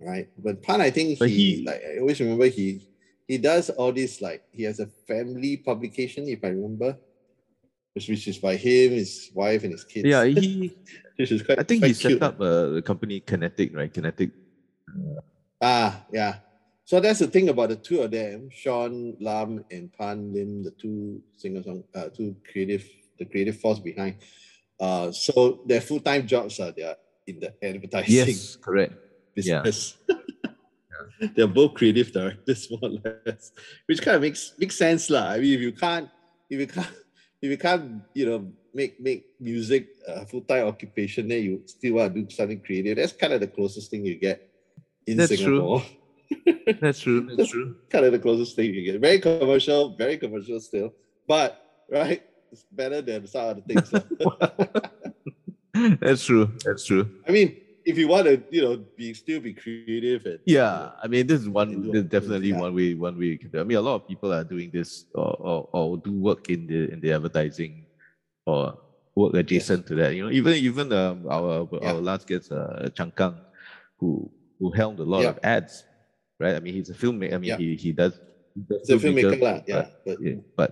[0.00, 0.28] Right.
[0.36, 2.82] But Pan, I think he, he- like I always remember he
[3.28, 6.98] he does all this like he has a family publication, if I remember.
[7.94, 10.08] Which, which is by him, his wife, and his kids.
[10.08, 10.72] Yeah, he.
[11.30, 11.58] is quite.
[11.58, 12.22] I think quite he set cute.
[12.22, 13.92] up a company, Kinetic, right?
[13.92, 14.30] Kinetic.
[15.60, 16.36] Ah, yeah.
[16.84, 20.72] So that's the thing about the two of them, Sean Lam and Pan Lim, the
[20.72, 22.84] two singer song, uh, two creative,
[23.18, 24.16] the creative force behind.
[24.80, 26.96] Uh, so their full time jobs are they are
[27.26, 28.94] in the advertising Yes, correct.
[29.36, 29.62] yeah.
[29.62, 29.96] business.
[31.36, 33.52] They're both creative directors, more or less,
[33.86, 35.30] which kind of makes makes sense, lah.
[35.30, 36.10] I mean, if you can't,
[36.50, 36.90] if you can't,
[37.40, 41.94] if you can't, you know, make make music a full time occupation, then you still
[41.94, 42.96] want to do something creative.
[42.96, 44.48] That's kind of the closest thing you get
[45.06, 45.82] in That's true.
[46.80, 47.28] That's true.
[47.36, 47.76] That's true.
[47.90, 49.00] kind of the closest thing you get.
[49.00, 50.92] Very commercial, very commercial still,
[51.26, 51.60] but
[51.90, 53.92] right, it's better than some other things.
[53.92, 54.02] lah.
[56.00, 56.52] That's true.
[56.64, 57.08] That's true.
[57.26, 60.62] I mean, if you want to, you know, be still be creative and you Yeah,
[60.62, 61.90] know, I mean, this is one.
[61.90, 62.60] This is definitely yeah.
[62.60, 62.94] one way.
[62.94, 63.26] One way.
[63.26, 63.60] You can do.
[63.60, 66.66] I mean, a lot of people are doing this, or, or, or do work in
[66.66, 67.81] the in the advertising,
[68.46, 68.78] or
[69.14, 70.14] work adjacent to that.
[70.14, 71.92] You know, even even um, our Yeah.
[71.92, 73.36] our last guest, uh, Chang Kang,
[73.98, 75.30] who who helmed a lot Yeah.
[75.30, 75.84] of ads,
[76.40, 76.54] right?
[76.56, 77.34] I mean, he's a filmmaker.
[77.34, 77.56] I mean, Yeah.
[77.58, 78.14] he he does.
[78.54, 79.38] he does it's a filmmaker.
[79.40, 80.70] Yeah, but, but yeah, but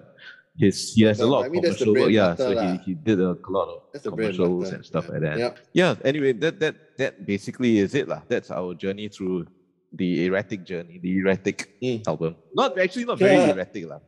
[0.59, 2.11] his he has a lot I of mean, the commercial work.
[2.11, 5.53] Yeah, so he, he did a lot of that's commercials and stuff like that Yeah.
[5.73, 9.47] yeah anyway that that that basically is it lah that's our journey through
[9.95, 12.03] the erratic journey the erratic Mm.
[12.07, 13.99] album not actually not very erratic lah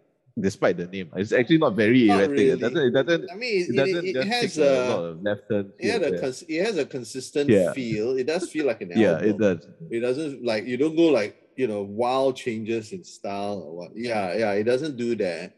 [0.40, 2.60] despite the name it's actually not very Not erratic it really.
[2.60, 5.04] doesn't it doesn't I mean, it it, doesn't it, it just has take a, lot
[5.04, 7.72] of left turns it, a cons- it has a consistent Yeah.
[7.72, 8.16] feel.
[8.16, 9.24] It does feel like an yeah album.
[9.26, 13.04] Yeah, it does It doesn't like you don't go like you know wild changes in
[13.04, 13.90] style or what.
[13.94, 15.52] Yeah, yeah, it doesn't do that,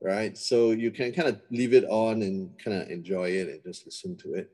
[0.00, 0.36] right?
[0.38, 3.84] So you can kind of leave it on and kind of enjoy it and just
[3.84, 4.50] listen to it,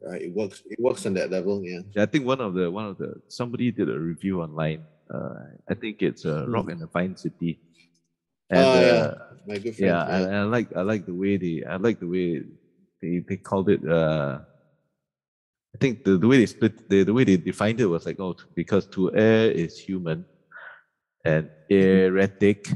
[0.00, 0.22] right?
[0.22, 0.62] It works.
[0.64, 1.62] It works on that level.
[1.62, 1.80] Yeah.
[1.94, 5.38] Yeah, I think one of the one of the somebody did a review online uh,
[5.68, 7.60] I think it's uh, Rock in a Fine City
[8.50, 8.76] and Hmm.
[8.76, 8.92] Oh, yeah.
[8.92, 9.14] uh,
[9.46, 9.92] My good friend.
[9.92, 12.42] yeah, and I like I like the way they I like the way
[13.02, 13.86] they they called it.
[13.86, 14.38] Uh,
[15.74, 18.18] I think the, the way they split the, the way they defined it was like
[18.18, 20.26] oh because to err is human,
[21.24, 21.50] and
[21.82, 22.06] Mm-hmm.
[22.08, 22.68] erratic,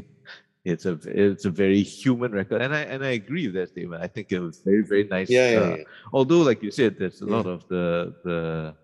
[0.64, 4.02] it's a it's a very human record, and I and I agree with that statement.
[4.02, 5.30] I think it was very very nice.
[5.30, 5.84] yeah, yeah, uh, yeah.
[6.12, 7.32] although like you said there's a Yeah.
[7.36, 8.74] lot of the the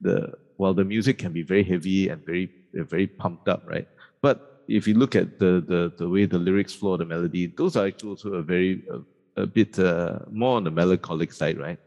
[0.00, 3.86] the well the music can be very heavy and very uh, very pumped up right
[4.22, 4.40] but
[4.78, 7.86] if you look at the the, the way the lyrics flow the melody those are
[7.88, 11.80] actually also a very a, a bit uh, more on the melancholic side right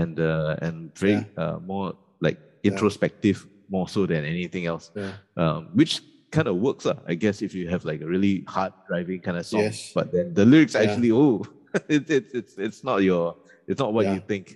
[0.00, 1.88] and uh, and very uh, more
[2.26, 2.70] like Yeah.
[2.70, 3.38] introspective
[3.74, 5.12] more so than anything else yeah.
[5.42, 5.92] um, which
[6.36, 9.36] kind of works uh, I guess if you have like a really hard driving kind
[9.40, 9.78] of song Yes.
[9.96, 10.82] but then the lyrics Yeah.
[10.84, 11.42] actually oh
[11.94, 13.24] it's it's it's it's not your
[13.70, 14.14] it's not what Yeah.
[14.16, 14.46] you think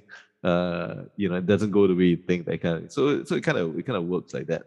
[0.50, 3.32] uh you know it doesn't go the way you think that kind of so so
[3.38, 4.62] it kind of it kind of works like that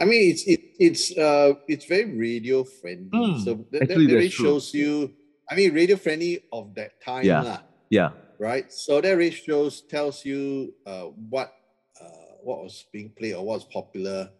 [0.00, 3.10] I mean, it's it, it's uh it's very radio friendly.
[3.12, 4.46] Hmm, So that, actually, that really true.
[4.46, 5.14] shows you.
[5.50, 7.42] I mean, radio friendly of that time, Yeah.
[7.42, 8.70] lah, yeah right?
[8.72, 11.52] So that really shows tells you uh what
[12.00, 14.30] uh what was being played or what's popular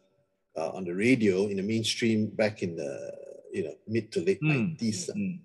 [0.56, 3.12] uh, on the radio in the mainstream back in the
[3.52, 5.38] you know mid to late Mm, nineties, mm.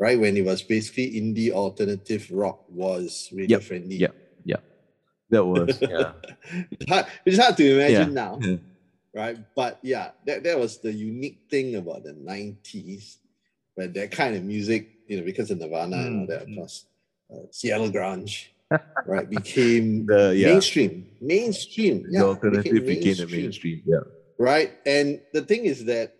[0.00, 0.18] right?
[0.18, 3.96] When it was basically indie alternative rock was radio Yep, friendly.
[3.96, 4.62] yep, yep.
[5.30, 6.12] That was yeah.
[6.72, 8.14] It's hard, it's hard to imagine Yeah.
[8.14, 8.56] now, Yeah.
[9.14, 9.38] Right?
[9.54, 13.16] But yeah, that, that was the unique thing about the 90s,
[13.74, 16.56] where that kind of music, you know, because of Nirvana and all that, of mm.
[16.56, 16.86] course,
[17.32, 18.48] uh, Seattle Grunge,
[19.06, 20.48] right, became The yeah.
[20.48, 21.06] mainstream.
[21.20, 22.02] Mainstream.
[22.04, 23.82] the Yeah, alternative became the mainstream.
[23.86, 23.98] Yeah.
[24.38, 24.72] Right.
[24.86, 26.14] And the thing is that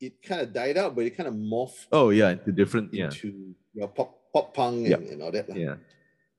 [0.00, 3.06] it kind of died out, but it kind of morphed Oh yeah, into different yeah.
[3.06, 5.12] into you know, pop pop punk and, Yeah.
[5.12, 5.48] and all that.
[5.48, 5.56] lah.
[5.56, 5.76] Yeah.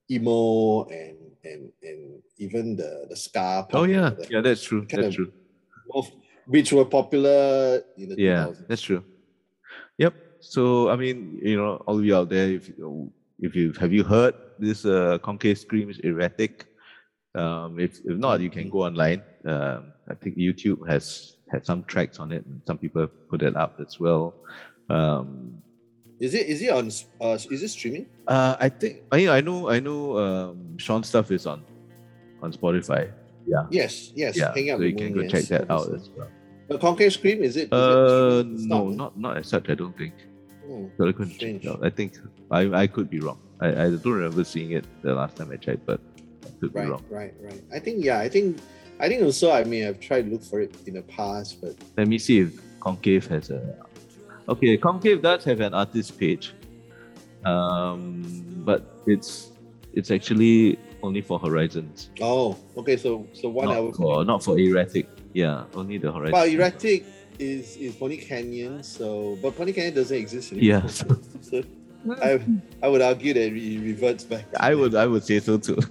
[0.09, 4.11] Emo and and and even the the ska Oh yeah.
[4.11, 4.29] that.
[4.31, 4.85] Yeah, that's true.
[4.85, 5.31] Kind That's of true.
[5.89, 6.11] Both,
[6.45, 8.67] which were popular in the Yeah, 2000s.
[8.67, 9.03] that's true.
[9.97, 10.13] Yep.
[10.39, 13.91] So I mean, you know, all of you out there, if you if you have
[13.91, 16.67] you heard this uh, concave scream's erratic?
[17.35, 19.21] Um, if if not, you can go online.
[19.45, 23.41] Um, I think YouTube has had some tracks on it, and some people have put
[23.41, 24.33] it up as well.
[24.89, 25.61] Um,
[26.19, 26.89] Is it is it on
[27.21, 28.05] uh is it streaming?
[28.27, 31.61] uh, I think I I know I know um, Sean's stuff is on
[32.41, 33.11] on Spotify.
[33.47, 34.35] Yeah, Yes, yes.
[34.37, 34.53] yeah.
[34.53, 36.27] Hang So you can go check yes, that out as well.
[36.67, 37.61] The Concave Scream, is it?
[37.61, 38.43] is it Uh?
[38.53, 39.69] It's no, not not as such.
[39.69, 40.13] I don't think.
[40.69, 41.79] Oh, But I couldn't check it out.
[41.81, 42.19] I think
[42.51, 43.39] I, I could be wrong.
[43.61, 46.01] I, I don't remember seeing it the last time I checked, but
[46.45, 47.03] I could be right, wrong.
[47.09, 47.61] right, right.
[47.73, 48.59] I think yeah, I think
[48.99, 51.75] I think also I may have tried to look for it in the past, but
[51.97, 53.61] Let me see if Concave has a.
[54.49, 56.53] Okay, Concave does have an artist page,
[57.45, 58.23] um,
[58.65, 59.51] but it's
[59.93, 62.97] it's actually only for Horizons, oh, okay.
[62.97, 63.85] So so one hour.
[63.85, 65.07] not for not for Erratic.
[65.33, 66.33] Yeah, only the Horizons.
[66.33, 67.05] Well, erratic
[67.39, 70.81] is is Pony Canyon, so but Pony Canyon doesn't exist anymore.
[70.81, 70.87] Yeah,
[71.41, 71.63] so
[72.21, 72.39] I
[72.81, 74.45] I would argue that it reverts back.
[74.59, 75.77] I would I would say so too.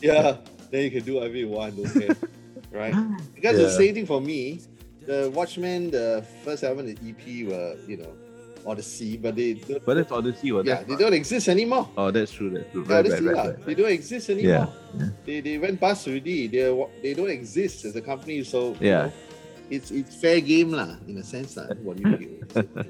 [0.00, 0.38] Yeah,
[0.70, 2.16] then you can do whatever you want, don't
[2.72, 2.94] right?
[3.34, 4.60] Because the same thing for me.
[5.04, 8.12] The Watchmen, the first album, the EP were, you know,
[8.66, 11.88] Odyssey, but they don't, but it's Odyssey, well, yeah, they don't exist anymore.
[11.96, 12.50] Oh, that's true.
[12.50, 12.84] That's true.
[12.84, 14.68] Right, Odyssey, right, right, right, They don't exist anymore.
[14.98, 15.08] yeah.
[15.24, 16.46] They, they went past already.
[16.48, 16.64] They
[17.02, 19.06] they don't exist as a company, so you Yeah.
[19.06, 19.12] know,
[19.70, 21.70] it's it's fair game lah in a sense lah.
[21.82, 22.64] What do you feel?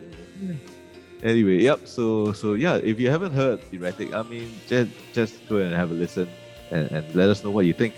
[1.22, 1.84] Anyway, yep.
[1.84, 5.90] So so yeah, if you haven't heard Erratic, I mean, just just go and have
[5.92, 6.24] a listen
[6.72, 7.92] and, and let us know what you think.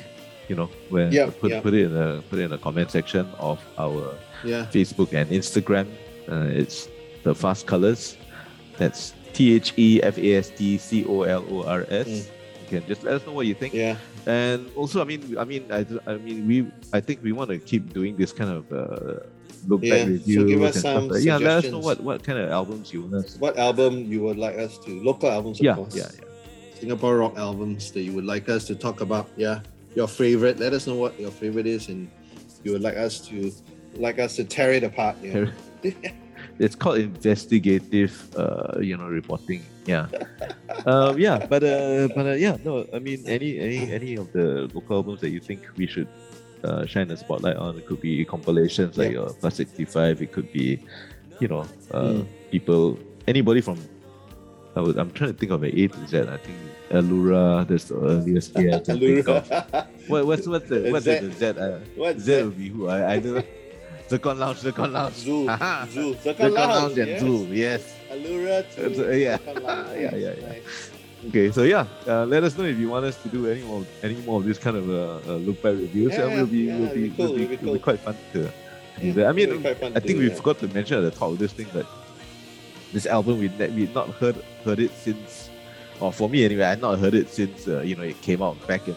[0.50, 1.62] You know, when Yeah, put yeah.
[1.62, 5.30] put it in the put it in the comment section of our yeah, Facebook and
[5.30, 5.86] Instagram.
[6.26, 6.90] Uh, it's
[7.22, 8.16] the Fast Colors.
[8.78, 12.08] That's T H E F A S T C O L O R S.
[12.08, 12.26] Mm.
[12.62, 13.74] You can just let us know what you think.
[13.74, 13.96] yeah,
[14.26, 17.58] And also, I mean, I mean, I, I mean, we, I think we want to
[17.58, 19.20] keep doing this kind of uh,
[19.68, 21.08] look Yeah, back so reviews give us some.
[21.08, 23.36] Like, yeah, let us know what, what kind of albums you want us.
[23.36, 25.60] What album you would like us to local albums?
[25.60, 25.94] Of Yeah, course.
[25.94, 26.24] yeah, yeah.
[26.80, 29.28] Singapore rock albums that you would like us to talk about.
[29.36, 29.60] Yeah,
[29.94, 30.58] your favorite.
[30.58, 32.10] Let us know what your favorite is, and
[32.64, 33.52] you would like us to
[33.94, 35.16] like us to tear it apart.
[35.22, 35.46] Yeah.
[36.58, 39.62] It's called investigative, uh, you know, reporting.
[39.86, 40.06] Yeah,
[40.86, 44.70] um, yeah, but uh, but uh, yeah, no, I mean, any any any of the
[44.72, 46.06] local albums that you think we should
[46.62, 49.26] uh, shine a spotlight on, it could be compilations like Yeah.
[49.26, 50.22] your Plus sixty five.
[50.22, 50.78] It could be,
[51.40, 52.26] you know, uh, Mm.
[52.50, 53.78] people, anybody from.
[54.76, 56.18] I would, I'm trying to think of an A to Z.
[56.30, 56.56] I think
[56.92, 57.66] Allura.
[57.66, 59.48] That's the earliest year I can think of.
[60.06, 61.18] What, what's what's the what's Z.
[61.18, 61.46] the Z?
[61.58, 62.44] Uh, What's Z that?
[62.46, 62.86] would be who?
[62.88, 63.44] I I don't
[64.12, 64.18] know.
[64.18, 65.14] Zircon Lounge, Zircon Lounge.
[65.14, 65.44] Zoo.
[65.90, 67.20] Zoo, Zircon Zircon Lounge, Lounge and yes.
[67.20, 67.96] Zoo, yes.
[68.10, 69.38] Allura to Uh, yeah.
[69.46, 70.48] Yeah, yeah, yeah.
[70.48, 70.90] Nice.
[71.28, 73.86] Okay, so yeah, uh, let us know if you want us to do any more
[74.02, 76.12] any more of this kind of uh, uh, look back reviews.
[76.12, 77.78] Yeah, we'll be yeah, we'll be, it'll be cool, we'll be, it'll be it'll be
[77.78, 78.50] quite fun to,
[79.00, 79.28] Yeah.
[79.28, 80.34] I mean, it'll be quite fun I think do, we yeah.
[80.34, 81.86] forgot to mention at the top of this thing that
[82.92, 85.48] this album we ne- we not heard heard it since,
[86.00, 88.58] or for me anyway, I not heard it since uh, you know it came out
[88.66, 88.96] back in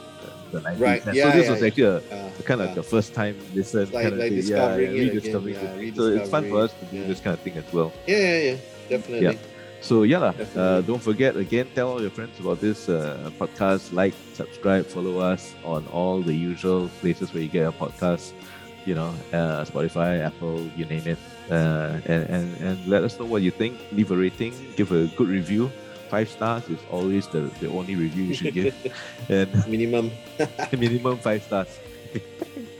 [0.52, 0.80] the, the 90s.
[0.80, 1.68] Right, yeah, so this yeah, was yeah.
[1.68, 2.76] actually a, Uh, a kind of yeah.
[2.76, 4.36] the first time listen Like- kind of like thing.
[4.42, 5.96] discovering yeah, again, rediscovering yeah, it.
[5.96, 7.08] So it's fun for us to do yeah.
[7.08, 7.92] this kind of thing as well.
[8.08, 8.58] yeah, yeah, yeah,
[8.90, 9.26] definitely.
[9.28, 9.34] Yeah.
[9.82, 13.94] So yeah, uh, don't forget again, tell all your friends about this uh, podcast.
[13.94, 18.34] Like, subscribe, follow us on all the usual places where you get your podcast.
[18.86, 21.20] You know, uh, Spotify, Apple, you name it.
[21.52, 23.78] Uh, and, and and let us know what you think.
[23.92, 25.70] Leave a rating, give a good review.
[26.10, 28.76] Five stars is always the, the only review you should give,
[29.30, 30.12] and Minimum.
[30.72, 31.80] minimum five stars.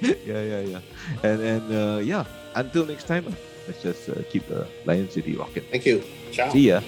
[0.02, 0.82] yeah, yeah, yeah.
[1.24, 2.26] And and uh, yeah.
[2.56, 3.26] Until next time,
[3.68, 5.64] let's just uh, keep the Lion City rocking.
[5.72, 6.04] Thank you.
[6.32, 6.50] Ciao.
[6.52, 6.80] See ya.